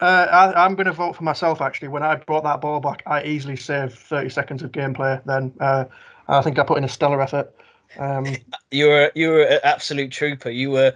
[0.00, 1.60] Uh, I, am going to vote for myself.
[1.60, 5.22] Actually, when I brought that ball back, I easily saved 30 seconds of gameplay.
[5.24, 5.84] Then uh,
[6.28, 7.54] I think I put in a stellar effort.
[7.98, 8.24] Um,
[8.70, 10.48] you were you were an absolute trooper.
[10.48, 10.94] You were,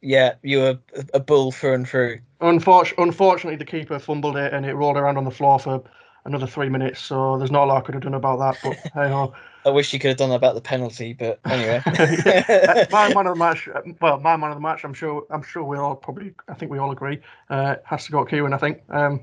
[0.00, 0.78] yeah, you were
[1.12, 2.20] a bull through and through.
[2.40, 5.82] Unfortunately, unfortunately, the keeper fumbled it and it rolled around on the floor for
[6.24, 7.00] another three minutes.
[7.00, 8.58] So there's not a lot I could have done about that.
[8.62, 9.34] But hey ho.
[9.68, 11.82] I wish you could have done about the penalty, but anyway.
[12.90, 13.68] my man of the match,
[14.00, 14.82] well, my man of the match.
[14.82, 15.26] I'm sure.
[15.30, 16.34] I'm sure we all probably.
[16.48, 17.20] I think we all agree.
[17.50, 18.54] Uh, has to go to Kieran.
[18.54, 18.82] I think.
[18.88, 19.20] Um,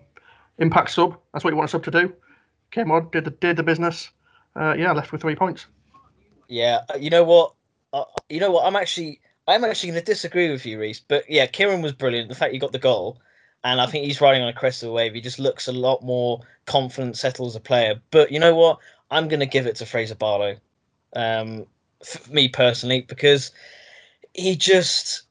[0.59, 1.17] impact sub.
[1.33, 2.13] That's what you want a sub to do.
[2.71, 4.11] Came on, did the did the business.
[4.55, 5.65] Uh, yeah, left with three points.
[6.47, 7.53] Yeah, uh, you know what?
[7.91, 8.65] Uh, you know what?
[8.65, 9.21] I'm actually.
[9.47, 10.99] I'm actually going to disagree with you, Reese.
[10.99, 12.29] But yeah, Kieran was brilliant.
[12.29, 13.19] The fact he got the goal,
[13.63, 15.13] and I think he's riding on a crest of a wave.
[15.13, 17.99] He just looks a lot more confident, settled as a player.
[18.11, 18.79] But you know what?
[19.11, 20.55] I'm going to give it to Fraser Barlow,
[21.15, 21.65] um,
[22.29, 23.51] me personally, because
[24.33, 25.23] he just,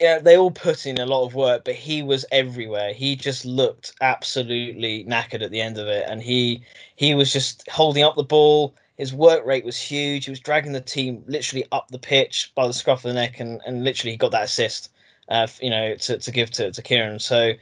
[0.00, 2.92] yeah, they all put in a lot of work, but he was everywhere.
[2.92, 6.62] He just looked absolutely knackered at the end of it, and he
[6.96, 8.74] he was just holding up the ball.
[8.96, 10.24] His work rate was huge.
[10.26, 13.40] He was dragging the team literally up the pitch by the scruff of the neck,
[13.40, 14.90] and, and literally he got that assist,
[15.28, 17.18] uh, you know, to, to give to, to Kieran.
[17.18, 17.52] So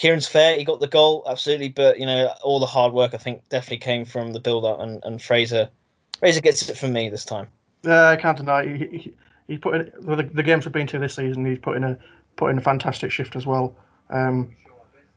[0.00, 0.56] Kieran's fair.
[0.56, 3.80] He got the goal, absolutely, but you know all the hard work I think definitely
[3.80, 5.68] came from the build up, and, and Fraser,
[6.20, 7.48] Fraser gets it from me this time.
[7.82, 8.64] Yeah, I can't deny.
[8.64, 9.12] He,
[9.46, 11.44] he, put in the, the games we've been to this season.
[11.44, 11.98] He's put in a
[12.36, 13.76] put in a fantastic shift as well.
[14.08, 14.56] Um,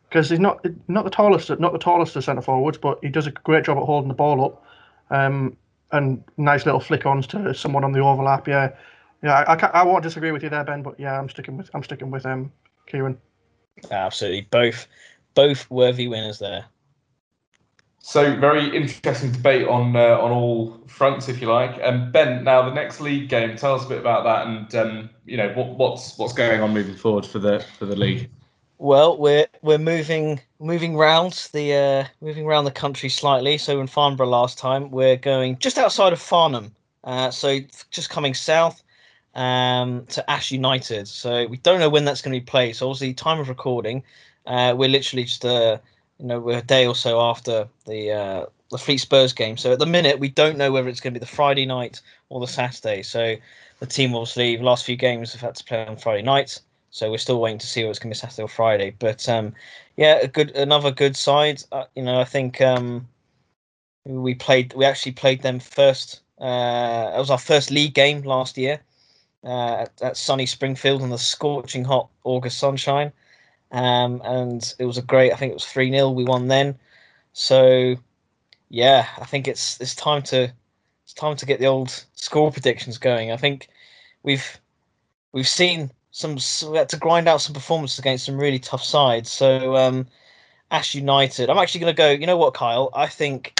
[0.09, 3.25] because he's not not the tallest not the tallest of centre forwards, but he does
[3.25, 4.65] a great job at holding the ball up,
[5.11, 5.55] um,
[5.93, 8.49] and nice little flick ons to someone on the overlap.
[8.49, 8.71] Yeah,
[9.23, 11.69] yeah, I, I, I won't disagree with you there, Ben, but yeah, I'm sticking with
[11.73, 12.51] I'm sticking with um
[12.85, 13.17] Kieran.
[13.91, 14.87] Absolutely, both
[15.33, 16.65] both worthy winners there.
[18.05, 21.75] So very interesting debate on uh, on all fronts, if you like.
[21.81, 24.75] And um, Ben, now the next league game, tell us a bit about that, and
[24.75, 28.29] um, you know what, what's what's going on moving forward for the for the league.
[28.77, 33.57] Well, we're we're moving moving round the uh, moving around the country slightly.
[33.57, 36.75] So in Farnborough last time, we're going just outside of Farnham.
[37.05, 37.59] Uh, so
[37.89, 38.82] just coming south
[39.35, 41.07] um, to Ash United.
[41.07, 42.75] So we don't know when that's going to be played.
[42.75, 44.03] So obviously, time of recording,
[44.45, 45.77] uh, we're literally just uh,
[46.19, 49.57] you know we're a day or so after the uh, the Fleet Spurs game.
[49.57, 52.01] So at the minute, we don't know whether it's going to be the Friday night
[52.29, 53.03] or the Saturday.
[53.03, 53.35] So
[53.79, 56.61] the team obviously the last few games have had to play on Friday nights.
[56.91, 58.95] So we're still waiting to see it's going to be Saturday or Friday.
[58.99, 59.53] But um,
[59.97, 61.63] yeah, a good another good side.
[61.71, 63.07] Uh, you know, I think um,
[64.05, 66.21] we played we actually played them first.
[66.39, 68.79] Uh, it was our first league game last year
[69.43, 73.11] uh, at, at, sunny Springfield in the scorching hot August sunshine.
[73.71, 76.11] Um, and it was a great, I think it was 3 0.
[76.11, 76.77] We won then.
[77.33, 77.95] So,
[78.69, 80.53] yeah, I think it's it's time to
[81.03, 83.31] it's time to get the old score predictions going.
[83.31, 83.69] I think
[84.23, 84.59] we've
[85.31, 86.37] we've seen some
[86.71, 89.31] we had to grind out some performances against some really tough sides.
[89.31, 90.07] So um,
[90.71, 92.11] Ash United, I'm actually going to go.
[92.11, 92.89] You know what, Kyle?
[92.93, 93.59] I think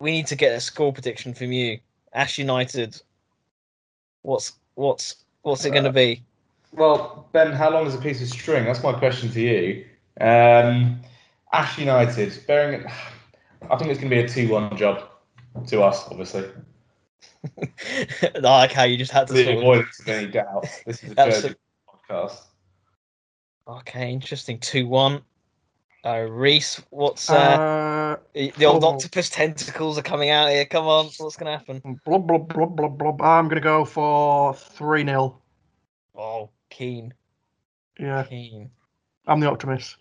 [0.00, 1.78] we need to get a score prediction from you.
[2.12, 3.00] Ash United.
[4.22, 6.22] What's What's what's it going to be?
[6.70, 8.64] Well, Ben, how long is a piece of string?
[8.64, 9.84] That's my question to you.
[10.20, 11.00] Um,
[11.52, 12.86] Ash United, bearing, it,
[13.68, 15.02] I think it's going to be a two-one job.
[15.66, 16.48] to us, obviously.
[17.60, 20.68] I like how you just had to The sort of of any doubt.
[20.86, 21.14] This is a
[22.08, 22.42] podcast.
[23.66, 24.60] Okay, interesting.
[24.60, 25.22] Two one.
[26.04, 28.88] Uh, Reese, what's uh, Uh, the old oh.
[28.88, 30.64] octopus tentacles are coming out here?
[30.64, 32.00] Come on, what's gonna happen?
[32.04, 33.20] blub, blub, blub, blub, blub.
[33.20, 35.36] I'm going to go for 3 0.
[36.16, 37.14] Oh, keen,
[37.98, 38.70] Yeah, keen.
[39.26, 39.96] I'm the optimist.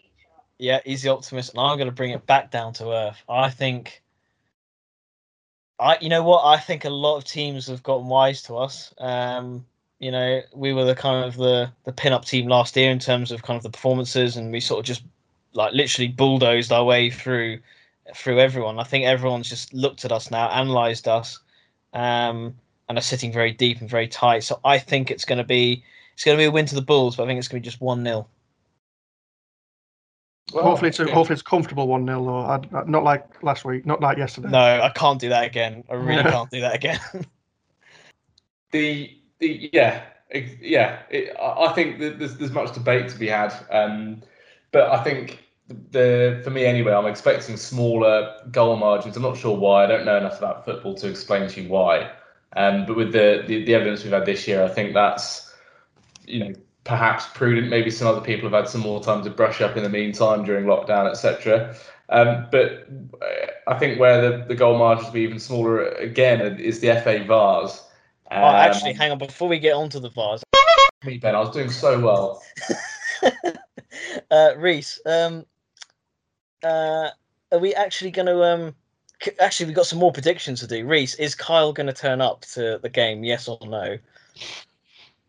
[0.59, 3.21] Yeah, he's the optimist, and I'm gonna bring it back down to earth.
[3.27, 4.01] I think.
[5.79, 6.43] I, you know what?
[6.43, 8.91] I think a lot of teams have gotten wise to us.
[8.97, 9.63] Um,
[9.99, 13.31] you know, we were the kind of the the pin-up team last year in terms
[13.31, 15.03] of kind of the performances, and we sort of just
[15.53, 17.59] like literally bulldozed our way through
[18.15, 18.79] through everyone.
[18.79, 21.39] I think everyone's just looked at us now, analysed us,
[21.93, 22.55] um,
[22.89, 24.43] and are sitting very deep and very tight.
[24.43, 25.83] So I think it's going to be
[26.13, 27.65] it's going to be a win to the Bulls, but I think it's going to
[27.65, 28.27] be just one 0
[30.51, 32.37] Well, hopefully, it's a, hopefully it's comfortable 1 0, though.
[32.37, 34.49] I'd, I'd- not like last week, not like yesterday.
[34.49, 35.83] No, I can't do that again.
[35.89, 36.99] I really can't do that again.
[38.71, 43.17] the the yeah ex- yeah it, I I think that there's there's much debate to
[43.17, 44.21] be had um
[44.71, 49.57] but I think the for me anyway I'm expecting smaller goal margins I'm not sure
[49.57, 52.09] why I don't know enough about football to explain to you why
[52.55, 55.53] um but with the the, the evidence we've had this year I think that's
[56.25, 56.53] you know
[56.85, 59.83] perhaps prudent maybe some other people have had some more time to brush up in
[59.83, 61.75] the meantime during lockdown etc
[62.09, 62.87] um, but
[63.21, 63.25] uh,
[63.67, 67.23] I think where the, the goal margins will be even smaller again is the FA
[67.25, 67.83] Vase.
[68.31, 69.17] oh, actually, Um, hang on.
[69.17, 70.43] Before we get onto the Vase,
[71.03, 71.35] me, Ben.
[71.35, 72.41] I was doing so well.
[74.31, 75.45] uh, Reese, um,
[76.63, 77.09] uh,
[77.51, 78.75] are we actually going to um?
[79.39, 80.85] Actually, we've got some more predictions to do.
[80.85, 83.23] Reese, is Kyle going to turn up to the game?
[83.23, 83.97] Yes or no?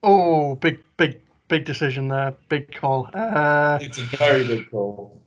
[0.03, 2.35] Oh, big, big, big decision there.
[2.51, 3.09] Big call.
[3.15, 5.19] Uh, It's a very big call.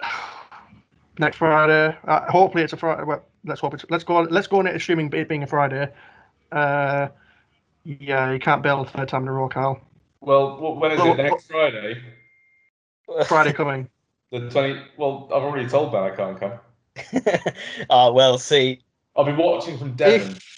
[1.18, 1.96] next Friday.
[2.06, 3.02] Uh, hopefully, it's a Friday.
[3.04, 3.84] Well, let's hope it's.
[3.90, 4.16] Let's go.
[4.16, 5.88] On, let's go on it assuming it being a Friday.
[6.52, 7.08] Uh,
[7.84, 9.80] yeah, you can't bail a third time in a row, Kyle.
[10.20, 11.22] Well, wh- when is Well, it?
[11.22, 12.02] Next Friday,
[13.26, 13.88] Friday coming.
[14.30, 14.80] the twenty.
[14.96, 16.52] Well, I've already told Ben I can't come.
[17.90, 18.80] Ah, well, see,
[19.16, 20.30] I'll be watching from Devon.
[20.32, 20.48] If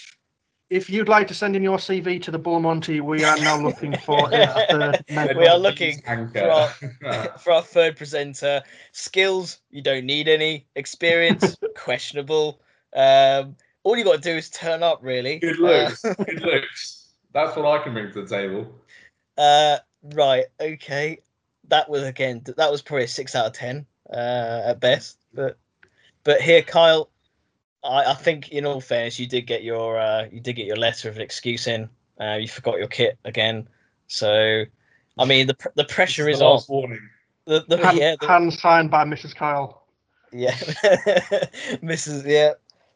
[0.71, 3.95] if you'd like to send in your CV to the Bullmonty, we are now looking
[3.97, 5.39] for a third member.
[5.39, 6.71] We are looking Anchor.
[7.39, 12.61] for our third presenter, skills you don't need any, experience questionable.
[12.95, 15.39] Um, all you got to do is turn up, really.
[15.39, 16.01] Good Uh, looks.
[16.01, 17.07] Good looks.
[17.33, 18.73] That's what I can bring to the table.
[19.37, 19.77] Uh,
[20.13, 20.45] right.
[20.59, 21.19] Okay.
[21.71, 22.43] That was again.
[22.57, 25.17] That was probably a six out of ten uh, at best.
[25.33, 25.57] But
[26.23, 27.09] but here, Kyle,
[27.81, 30.75] I, I think in all fairness, you did get your uh, you did get your
[30.75, 31.89] letter of an excuse in.
[32.19, 33.67] Uh, you forgot your kit again.
[34.07, 34.65] So,
[35.17, 36.61] I mean, the pr- the pressure This is the on.
[36.67, 37.09] warning.
[37.45, 39.33] The, the, Hand, yeah, the, hand signed by Mrs.
[39.33, 39.87] Kyle.
[40.31, 40.51] yeah.
[41.81, 42.25] Mrs.
[42.25, 42.51] Yeah,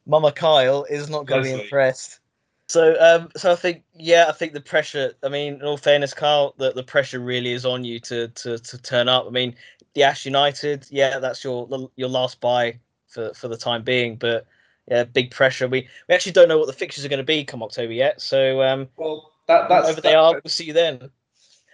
[0.05, 2.19] Mama Kyle is not going to be impressed.
[2.67, 5.13] So, um, so I think, yeah, I think the pressure.
[5.23, 8.57] I mean, in all fairness, Carl, the, the pressure really is on you to to
[8.57, 9.27] to turn up.
[9.27, 9.55] I mean,
[9.93, 14.47] the Ash United, yeah, that's your your last buy for for the time being, but
[14.87, 15.67] yeah, big pressure.
[15.67, 18.19] We we actually don't know what the fixtures are going to be come October yet.
[18.19, 21.09] So, um, Well, that, that's whatever they are, we'll see you then.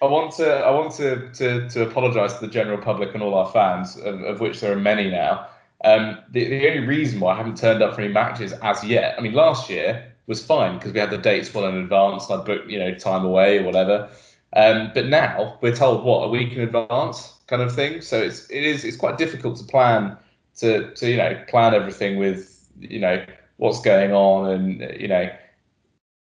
[0.01, 3.35] I want to I want to to, to apologise to the general public and all
[3.35, 5.47] our fans, of, of which there are many now.
[5.83, 9.15] Um, the, the only reason why I haven't turned up for any matches as yet,
[9.17, 12.37] I mean, last year was fine because we had the dates well in advance I
[12.37, 14.09] booked you know time away or whatever.
[14.53, 18.01] Um, but now we're told what a week in advance kind of thing.
[18.01, 20.17] So it's it is it's quite difficult to plan
[20.57, 23.25] to to you know plan everything with you know
[23.57, 25.29] what's going on and you know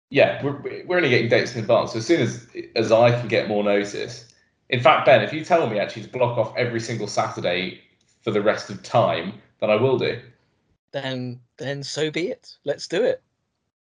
[0.10, 1.92] yeah, we're, we're only getting dates in advance.
[1.92, 4.34] So as soon as as I can get more notice,
[4.70, 7.82] in fact, Ben, if you tell me actually to block off every single Saturday
[8.22, 10.20] for the rest of time, then I will do.
[10.92, 12.58] Then then so be it.
[12.66, 13.22] Let's do it.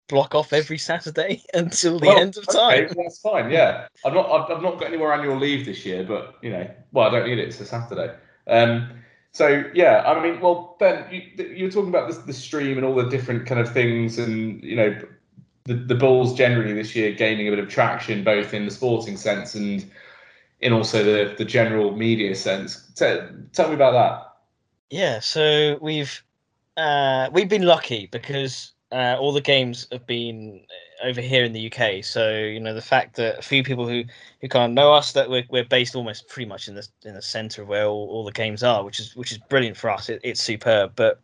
[0.09, 2.89] Block off every Saturday until the Well, end of time.
[2.95, 3.51] well, that's fine.
[3.51, 6.49] Yeah, I've not I've, I've not got any more annual leave this year, but you
[6.51, 7.47] know, well, I don't need it.
[7.49, 8.15] It's a Saturday.
[8.47, 12.77] Um, so yeah, I mean, well, Ben, you, you were talking about this, the stream
[12.77, 14.99] and all the different kind of things, and you know,
[15.65, 19.17] the the Bulls generally this year gaining a bit of traction, both in the sporting
[19.17, 19.89] sense and
[20.61, 22.91] in also the the general media sense.
[22.95, 24.25] Tell, tell me about that.
[24.89, 26.23] Yeah, so we've
[26.77, 30.61] uh, we've been lucky because uh, all the games have been
[31.03, 32.03] over here in the UK.
[32.03, 34.03] So you know the fact that a few people who
[34.41, 37.21] who of know us that we're we're based almost pretty much in the in the
[37.21, 40.09] centre of where all, all the games are, which is which is brilliant for us.
[40.09, 41.19] It, it's superb, but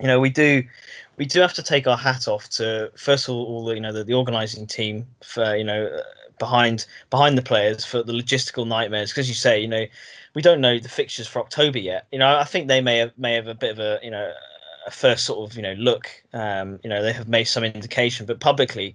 [0.00, 0.62] you know we do
[1.16, 3.80] we do have to take our hat off to first of all, all the you
[3.80, 6.02] know the, the organising team for you know uh,
[6.38, 9.84] behind behind the players for the logistical nightmares because you say you know
[10.34, 12.06] we don't know the fixtures for October yet.
[12.10, 14.32] You know, I think they may have may have a bit of a you know
[14.86, 16.10] a first sort of you know look.
[16.32, 18.94] Um, you know they have made some indication, but publicly,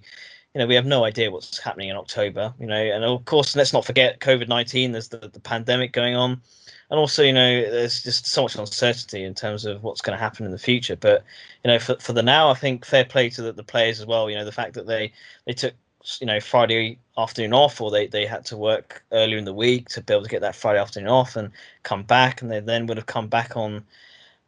[0.54, 2.54] you know we have no idea what's happening in October.
[2.58, 4.92] You know, and of course let's not forget COVID nineteen.
[4.92, 6.40] There's the, the pandemic going on,
[6.90, 10.22] and also you know there's just so much uncertainty in terms of what's going to
[10.22, 10.96] happen in the future.
[10.96, 11.24] But
[11.64, 14.06] you know for for the now, I think fair play to the, the players as
[14.06, 14.28] well.
[14.30, 15.12] You know the fact that they
[15.46, 15.74] they took
[16.20, 19.88] you know Friday afternoon off, or they, they had to work earlier in the week
[19.90, 21.50] to be able to get that Friday afternoon off and
[21.82, 23.84] come back, and they then would have come back on.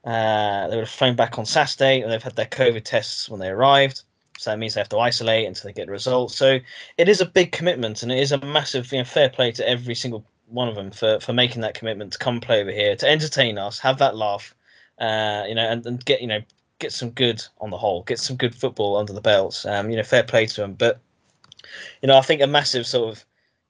[0.04, 3.40] Uh, they would have flown back on Saturday, and they've had their COVID tests when
[3.40, 4.02] they arrived.
[4.38, 6.34] So that means they have to isolate until they get results.
[6.34, 6.58] So
[6.96, 9.68] it is a big commitment, and it is a massive, you know, fair play to
[9.68, 12.96] every single one of them for for making that commitment to come play over here,
[12.96, 14.54] to entertain us, have that laugh,
[14.98, 16.40] uh, you know, and, and get you know
[16.78, 19.66] get some good on the whole, get some good football under the belts.
[19.66, 21.00] Um, you know, fair play to them, but
[22.02, 23.24] you know, I think a massive sort of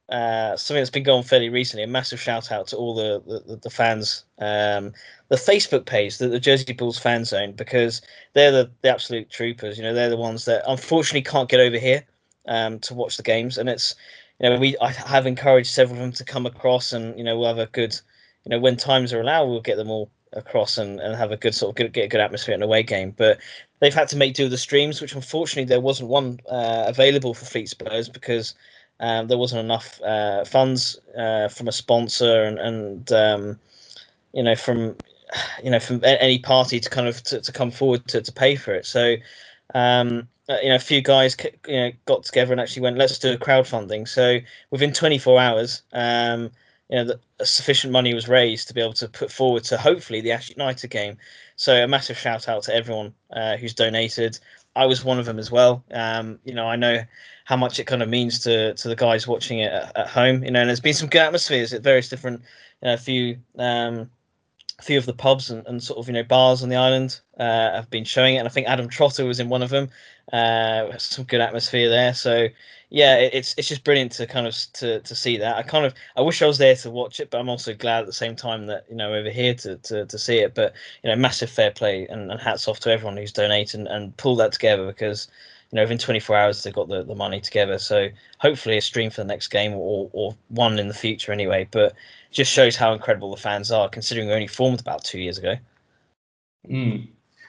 [0.09, 1.85] uh, something that's been going fairly recently.
[1.85, 4.93] A massive shout out to all the the, the fans, um,
[5.31, 8.03] the Facebook page, the, the Jersey Bulls fan zone, because
[8.35, 9.79] they're the, the absolute troopers.
[9.79, 12.05] You know, they're the ones that unfortunately can't get over here
[12.47, 13.95] um, to watch the games, and it's
[14.41, 17.39] you know we I have encouraged several of them to come across, and you know
[17.39, 17.99] we'll have a good,
[18.45, 21.37] you know, when times are allowed, we'll get them all across and, and have a
[21.37, 23.15] good sort of good, get a good atmosphere in a away game.
[23.17, 23.39] But
[23.79, 27.35] they've had to make do with the streams, which unfortunately there wasn't one uh, available
[27.35, 28.55] for Fleet Spurs because
[28.99, 33.61] um, there wasn't enough uh, funds uh, from a sponsor and, and um,
[34.33, 34.97] you know from
[35.63, 38.57] you know from any party to kind of to, to come forward to, to pay
[38.57, 38.87] for it.
[38.87, 39.17] So
[39.75, 43.19] um, uh, you know a few guys you know got together and actually went let's
[43.19, 44.09] do a crowdfunding.
[44.09, 44.39] So
[44.71, 45.83] within 24 hours.
[45.93, 46.51] Um,
[46.91, 50.21] you know, that sufficient money was raised to be able to put forward to hopefully
[50.21, 51.17] the Ash United game.
[51.55, 54.41] So a massive shout out to everyone uh, who's donated.
[54.75, 55.85] I was one of them as well.
[55.93, 57.03] Um, you know, I know
[57.45, 60.43] how much it kind of means to to the guys watching it at, at home.
[60.43, 62.41] You know, and there's been some good atmospheres at various different,
[62.83, 64.11] you know, a few um,
[64.81, 67.21] a few of the pubs and, and sort of you know bars on the island
[67.39, 69.91] uh, have been showing it, and I think Adam Trotter was in one of them.
[70.33, 72.15] Uh, some good atmosphere there.
[72.15, 72.49] So
[72.89, 75.57] yeah, it's it's just brilliant to kind of to to see that.
[75.57, 78.01] I kind of I wish I was there to watch it, but I'm also glad
[78.01, 80.55] at the same time that you know over here to to, to see it.
[80.55, 80.73] But
[81.05, 84.17] you know, massive fair play and, and hats off to everyone who's donated and, and
[84.17, 85.29] pulled that together because
[85.71, 87.79] you know within 24 hours they've got the, the money together.
[87.79, 91.69] So hopefully a stream for the next game or or one in the future anyway.
[91.71, 91.95] But
[92.31, 95.55] just shows how incredible the fans are considering we only formed about two years ago.
[96.69, 97.09] Mm.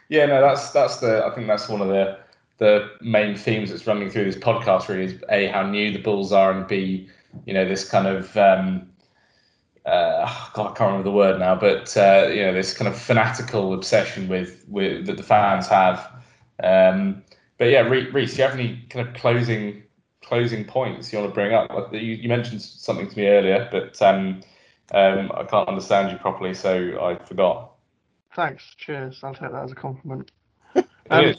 [0.10, 2.18] Yeah, no, that's that's the I think that's one of the
[2.58, 6.32] the main themes that's running through this podcast really is a how new the Bulls
[6.32, 7.10] are and b
[7.46, 8.88] you know this kind of um,
[9.86, 13.00] uh, God, I can't remember the word now, but uh, you know this kind of
[13.00, 16.08] fanatical obsession with with that the fans have.
[16.64, 17.24] Um,
[17.62, 19.84] but yeah, Reese, do you have any kind of closing
[20.24, 21.94] closing points you want to bring up?
[21.94, 24.42] You, you mentioned something to me earlier, but um,
[24.96, 27.74] um, I can't understand you properly, so I forgot.
[28.36, 28.64] Thanks.
[28.78, 29.20] Cheers.
[29.22, 30.32] I'll take that as a compliment.
[31.12, 31.36] Um,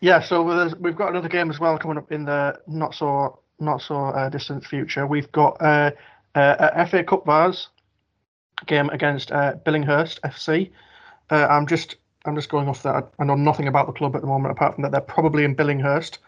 [0.00, 0.42] yeah, so
[0.80, 4.28] we've got another game as well coming up in the not so not so uh,
[4.28, 5.06] distant future.
[5.06, 5.92] We've got uh,
[6.34, 7.68] uh, a FA Cup Vase
[8.66, 10.72] game against uh, Billingshurst FC.
[11.30, 13.12] Uh, I'm just I'm just going off that.
[13.18, 15.54] I know nothing about the club at the moment, apart from that they're probably in
[15.54, 16.18] Billingshurst.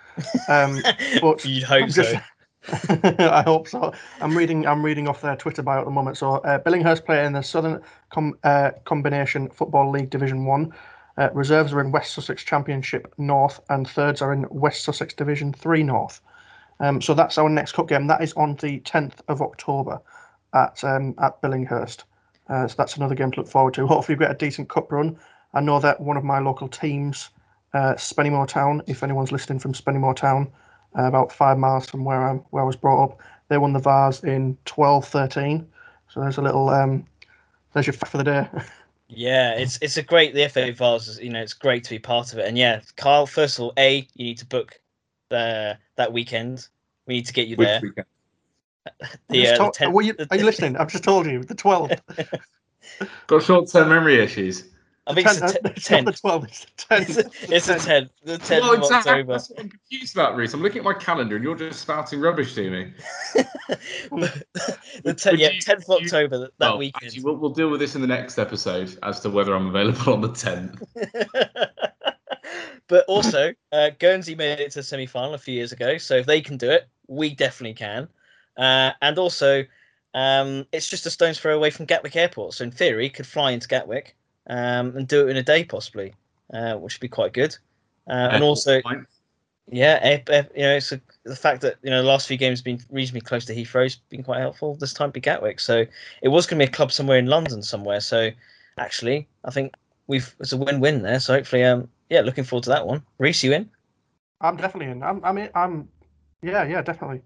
[0.48, 0.82] Um,
[1.20, 2.20] but you'd hope just, so.
[3.18, 3.92] I hope so.
[4.20, 4.66] I'm reading.
[4.66, 6.18] I'm reading off their Twitter bio at the moment.
[6.18, 7.80] So uh, Billingshurst play in the Southern
[8.10, 10.74] Com- uh, Combination Football League Division One.
[11.18, 15.50] Uh, reserves are in West Sussex Championship North, and thirds are in West Sussex Division
[15.50, 16.20] 3 North.
[16.80, 18.06] Um, so that's our next cup game.
[18.06, 19.98] That is on the 10th of October
[20.52, 22.04] at um, at Billingshurst.
[22.48, 23.86] Uh, so that's another game to look forward to.
[23.86, 25.18] Hopefully, we get a decent cup run.
[25.56, 27.30] I know that one of my local teams,
[27.72, 30.52] uh, Spennymoor Town, if anyone's listening from Spennymoor Town,
[30.98, 33.78] uh, about five miles from where I'm where I was brought up, they won the
[33.78, 35.64] Vase in 12-13.
[36.08, 37.06] So there's a little um,
[37.72, 38.48] there's your fact for the day.
[39.08, 41.20] Yeah, it's it's a great the FA Vase.
[41.20, 42.48] You know, it's great to be part of it.
[42.48, 43.24] And yeah, Kyle.
[43.24, 44.80] First of all, a you need to book
[45.28, 46.66] the that weekend.
[47.06, 47.80] We need to get you there.
[49.28, 50.76] the, uh, told, the 10th, you, the, are you listening?
[50.76, 52.00] I've just told you the 12th.
[53.28, 54.64] Got short-term memory issues.
[55.08, 57.52] I think it's, the it's not the 12th, it's the 10th.
[57.52, 58.10] It's, the 10th.
[58.24, 59.12] The 10th well, exactly.
[59.12, 59.32] of October.
[59.32, 60.52] That's what I'm confused about, Reese.
[60.52, 62.92] I'm looking at my calendar and you're just spouting rubbish to me.
[65.04, 67.04] the ten, yeah, you, 10th of October, that, well, weekend.
[67.04, 70.12] Actually, we'll, we'll deal with this in the next episode as to whether I'm available
[70.12, 70.82] on the 10th.
[72.88, 75.98] but also, uh, Guernsey made it to the semi final a few years ago.
[75.98, 78.08] So if they can do it, we definitely can.
[78.56, 79.64] Uh, and also,
[80.14, 82.54] um, it's just a stone's throw away from Gatwick Airport.
[82.54, 84.15] So in theory, could fly into Gatwick
[84.48, 86.14] um, and do it in a day possibly,
[86.52, 87.56] uh, which would be quite good.
[88.08, 88.80] Uh, and also,
[89.70, 92.64] yeah, you know, it's a, the fact that you know the last few games have
[92.64, 94.76] been reasonably close to Heathrow's been quite helpful.
[94.76, 95.84] This time, be Gatwick, so
[96.22, 98.00] it was going to be a club somewhere in London somewhere.
[98.00, 98.30] So
[98.78, 99.74] actually, I think
[100.06, 101.18] we've it's a win-win there.
[101.18, 103.02] So hopefully, um, yeah, looking forward to that one.
[103.18, 103.68] Reese, you in?
[104.40, 105.02] I'm definitely in.
[105.02, 105.24] I'm.
[105.24, 105.38] I'm.
[105.38, 105.88] In, I'm.
[106.42, 106.64] Yeah.
[106.64, 106.82] Yeah.
[106.82, 107.22] Definitely.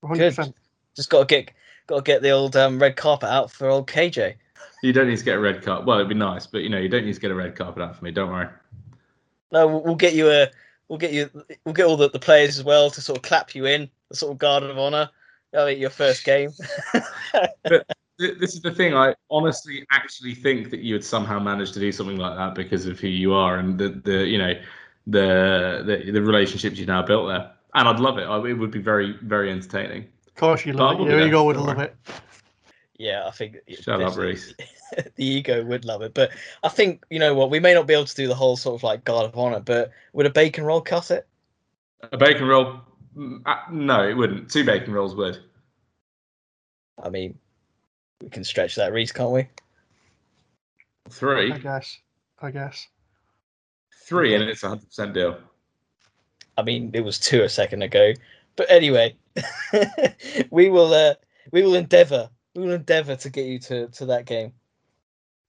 [0.00, 0.18] 100.
[0.18, 0.36] Good.
[0.36, 0.56] percent
[0.96, 1.50] Just got to get
[1.86, 4.34] got to get the old um, red carpet out for old KJ.
[4.82, 5.86] You don't need to get a red carpet.
[5.86, 7.82] Well, it'd be nice, but you know, you don't need to get a red carpet
[7.82, 8.10] out for me.
[8.10, 8.48] Don't worry.
[9.52, 10.48] No, we'll, we'll get you a.
[10.88, 11.30] We'll get you.
[11.64, 14.16] We'll get all the, the players as well to sort of clap you in, the
[14.16, 15.08] sort of guard of honor.
[15.52, 16.50] That'll be your first game.
[17.68, 17.82] Th-
[18.18, 18.94] This is the thing.
[18.94, 22.86] I honestly actually think that you would somehow manage to do something like that because
[22.86, 24.54] of who you are and the, the you know
[25.06, 27.50] the, the the relationships you've now built there.
[27.74, 28.24] And I'd love it.
[28.24, 30.06] I, it would be very very entertaining.
[30.26, 31.08] Of course you But love will it.
[31.08, 31.44] be Here you there, go.
[31.44, 31.96] Would love it.
[33.02, 33.56] Yeah, I think.
[33.68, 34.54] Shut up, Reese.
[35.16, 36.30] the ego would love it, but
[36.62, 38.76] I think you know what we may not be able to do the whole sort
[38.76, 41.26] of like guard of honor, but would a bacon roll cut it?
[42.12, 42.80] A bacon roll?
[43.16, 44.50] Mm, uh, No, it wouldn't.
[44.50, 45.40] Two bacon rolls would.
[47.02, 47.36] I mean,
[48.20, 49.48] we can stretch that, Reese, can't we?
[51.10, 51.98] Three, I guess.
[52.40, 52.86] I guess.
[54.04, 55.38] three, and it's a hundred percent deal.
[56.56, 58.12] I mean, it was two a second ago,
[58.54, 59.16] but anyway,
[60.50, 60.94] we will.
[60.94, 61.14] Uh,
[61.50, 62.30] we will endeavour.
[62.54, 64.52] We will endeavour to get you to to that game.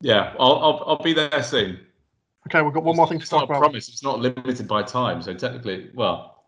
[0.02, 1.80] Yeah, I'll I'll, I'll be there soon.
[2.48, 3.60] Okay, we've got one more thing to It's talk not a about.
[3.60, 3.88] promise.
[3.90, 6.44] It's not limited by time, so technically, well,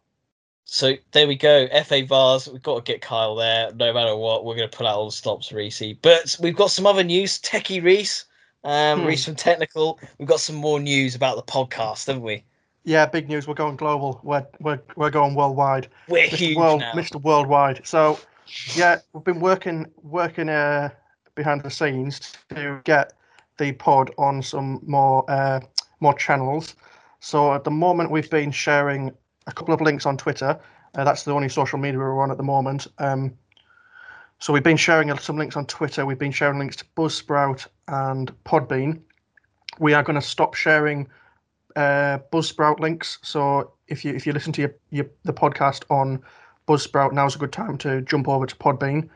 [0.66, 1.68] So there we go.
[1.86, 3.72] FA Vase, we've got to get Kyle there.
[3.74, 5.82] No matter what, we're going to pull out all the stops, Reese.
[6.02, 7.40] But we've got some other news.
[7.40, 8.26] Techie Reese,
[8.66, 9.08] um, Hmm.
[9.08, 10.00] Reese from Technical.
[10.20, 12.44] We've got some more news about the podcast, haven't we?
[12.84, 13.48] Yeah, big news.
[13.48, 14.20] We're going global.
[14.22, 15.88] We're we're we're going worldwide.
[16.10, 16.36] We're Mr.
[16.36, 16.92] huge World, now.
[16.92, 17.22] Mr.
[17.22, 17.88] Worldwide.
[17.88, 18.20] So,
[18.76, 20.90] yeah, we've been working working uh,
[21.36, 23.14] behind the scenes to get
[23.58, 25.60] the pod on some more uh,
[26.00, 26.76] more channels.
[27.20, 29.12] So at the moment, we've been sharing
[29.48, 30.60] a couple of links on Twitter.
[30.96, 32.88] Uh, that's the only social media we're on at the moment.
[33.00, 33.34] Um,
[34.40, 36.06] so we've been sharing some links on Twitter.
[36.06, 39.02] We've been sharing links to Buzzsprout and Podbean.
[39.80, 41.08] We are going to stop sharing
[41.76, 43.18] uh, Buzzsprout links.
[43.22, 46.22] So if you if you listen to your, your the podcast on
[46.68, 49.10] Buzzsprout, now's a good time to jump over to Podbean.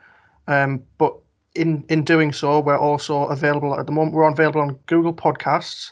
[0.48, 1.16] Um, but
[1.56, 4.16] in in doing so, we're also available at the moment.
[4.16, 5.92] We're available on Google Podcasts.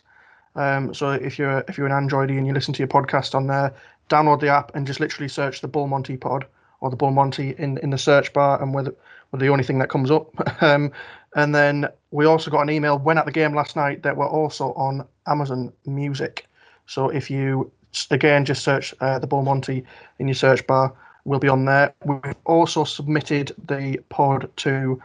[0.55, 3.47] Um, so if you're if you're an Androidy and you listen to your podcast on
[3.47, 3.73] there,
[4.09, 6.45] download the app and just literally search the Bull Monty Pod
[6.79, 8.95] or the Bull Monty in, in the search bar, and we're the,
[9.31, 10.31] we're the only thing that comes up.
[10.61, 10.91] um,
[11.35, 14.29] and then we also got an email when at the game last night that we're
[14.29, 16.47] also on Amazon Music.
[16.85, 17.71] So if you
[18.11, 19.83] again just search uh, the Bull Monty
[20.19, 20.93] in your search bar,
[21.27, 21.93] we'll be on there.
[22.05, 24.99] We've also submitted the pod to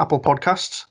[0.00, 0.86] Apple Podcasts.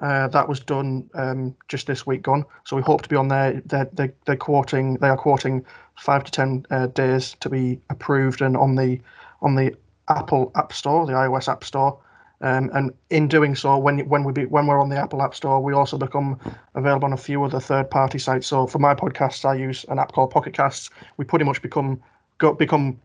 [0.00, 2.44] Uh, that was done um, just this week gone.
[2.64, 3.60] So we hope to be on there.
[3.66, 5.64] They're, they're, they're quoting they are quoting
[5.96, 9.00] five to ten uh, days to be approved and on the
[9.40, 9.74] on the
[10.08, 11.98] Apple App Store, the iOS App Store.
[12.40, 15.34] Um, and in doing so, when when we be when we're on the Apple App
[15.34, 16.38] Store, we also become
[16.74, 18.46] available on a few other third-party sites.
[18.46, 20.90] So for my podcasts, I use an app called Pocket Casts.
[21.16, 22.00] We pretty much become
[22.36, 23.00] go, become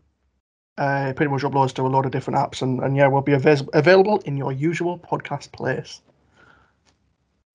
[0.78, 3.32] uh, pretty much uploads to a lot of different apps, and, and yeah, we'll be
[3.32, 6.00] avail- available in your usual podcast place.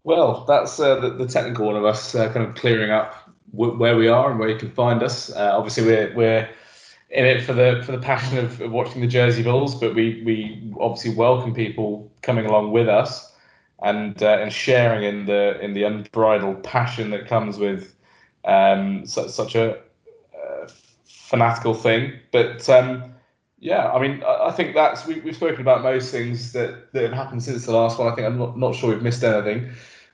[0.03, 3.77] Well, that's uh, the, the technical one of us uh, kind of clearing up w-
[3.77, 5.31] where we are and where you can find us.
[5.31, 6.49] Uh, obviously, we're we're
[7.09, 10.23] in it for the for the passion of, of watching the Jersey Bulls, but we
[10.23, 13.33] we obviously welcome people coming along with us
[13.81, 17.95] and uh, and sharing in the in the unbridled passion that comes with
[18.45, 20.67] um, such such a uh,
[21.05, 22.13] fanatical thing.
[22.31, 23.08] But um,
[23.59, 27.13] yeah, I mean, I, think that's we, we've spoken about most things that, that have
[27.13, 28.11] happened since the last one.
[28.11, 29.71] I think I'm not, not sure we've missed anything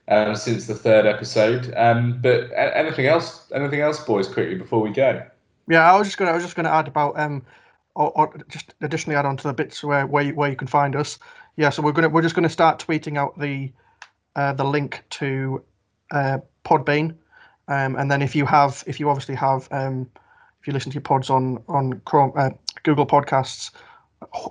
[0.07, 1.71] um, since the third episode.
[1.77, 3.51] Um, but anything else?
[3.53, 4.27] Anything else, boys?
[4.27, 5.23] Quickly before we go.
[5.67, 7.45] Yeah, I was just gonna I was just gonna add about um,
[7.95, 10.67] or, or just additionally add on to the bits where where you, where you can
[10.67, 11.19] find us.
[11.55, 13.71] Yeah, so we're gonna we're just gonna start tweeting out the
[14.35, 15.63] uh, the link to
[16.11, 17.15] uh, Podbean,
[17.67, 20.09] um, and then if you have if you obviously have um,
[20.61, 22.49] if you listen to your pods on on Chrome uh,
[22.85, 23.71] Google Podcasts,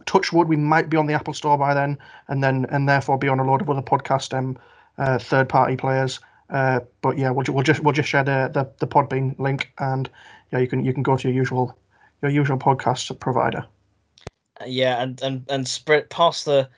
[0.05, 1.97] touch wood, we might be on the Apple Store by then,
[2.29, 4.59] and then and therefore be on a load of other podcast um,
[4.99, 6.21] uh, third party players.
[6.51, 10.11] Uh, but yeah, we'll, we'll just we'll just share the, the the Podbean link, and
[10.53, 11.75] yeah, you can you can go to your usual
[12.21, 13.65] your usual podcast provider.
[14.61, 16.69] Uh, yeah, and and and spread pass the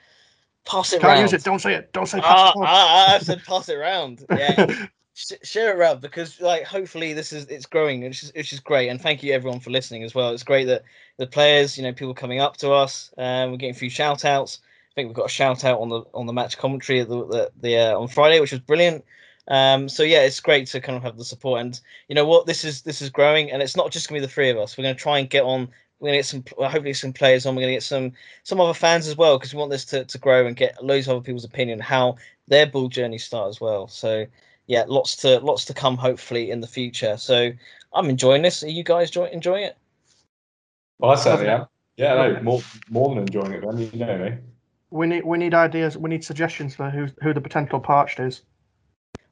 [0.66, 1.22] pass it Can't round.
[1.22, 1.42] use it.
[1.44, 1.92] Don't say it.
[1.92, 2.64] Don't say Ah, pass the pod.
[2.68, 4.24] ah, I've said pass it round.
[4.30, 4.66] Yeah,
[5.16, 8.88] share it around because like hopefully this is it's growing which is which is great
[8.88, 10.30] and thank you everyone for listening as well.
[10.30, 10.84] It's great that
[11.16, 14.26] the players you know people coming up to us um we're getting a few shout
[14.26, 17.26] outs i think we've got a shout out on the on the match commentary the
[17.28, 19.04] the, the uh, on friday which was brilliant.
[19.48, 22.46] Um so yeah it's great to kind of have the support and you know what?
[22.46, 24.76] This is this is growing and it's not just gonna be the three of us.
[24.76, 27.62] We're gonna try and get on we're gonna get some hopefully some players on we're
[27.62, 28.12] gonna get some
[28.42, 31.06] some other fans as well because we want this to, to grow and get loads
[31.06, 32.16] of other people's opinion how
[32.48, 33.88] their bull journey start as well.
[33.88, 34.26] So
[34.66, 37.16] yeah, lots to lots to come hopefully in the future.
[37.16, 37.50] So
[37.92, 38.62] I'm enjoying this.
[38.62, 39.76] Are you guys enjoy, enjoying it?
[40.98, 41.66] Well, I certainly am.
[41.96, 42.60] Yeah, no, more
[42.90, 43.78] more than enjoying it, man.
[43.78, 44.36] You know me.
[44.90, 45.96] We need we need ideas.
[45.96, 48.42] We need suggestions for who who the potential parched is.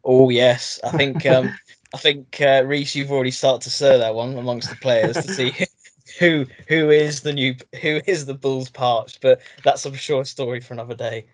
[0.04, 1.52] Oh yes, I think um,
[1.94, 5.32] I think uh, Reese, you've already started to stir that one amongst the players to
[5.32, 5.52] see
[6.18, 9.20] who who is the new who is the Bulls parched.
[9.20, 11.26] But that's I'm sure a story for another day.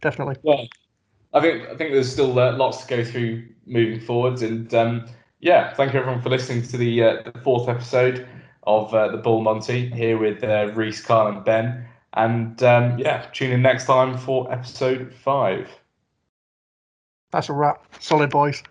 [0.00, 0.36] Definitely.
[0.42, 0.66] Well,
[1.32, 5.06] I think I think there's still uh, lots to go through moving forwards, and um,
[5.40, 8.26] yeah, thank you everyone for listening to the, uh, the fourth episode
[8.64, 11.86] of uh, the Bull Monty here with uh, Reese, Carl, and Ben.
[12.14, 15.68] And um, yeah, tune in next time for episode five.
[17.30, 17.84] That's a wrap.
[18.00, 18.62] Solid boys.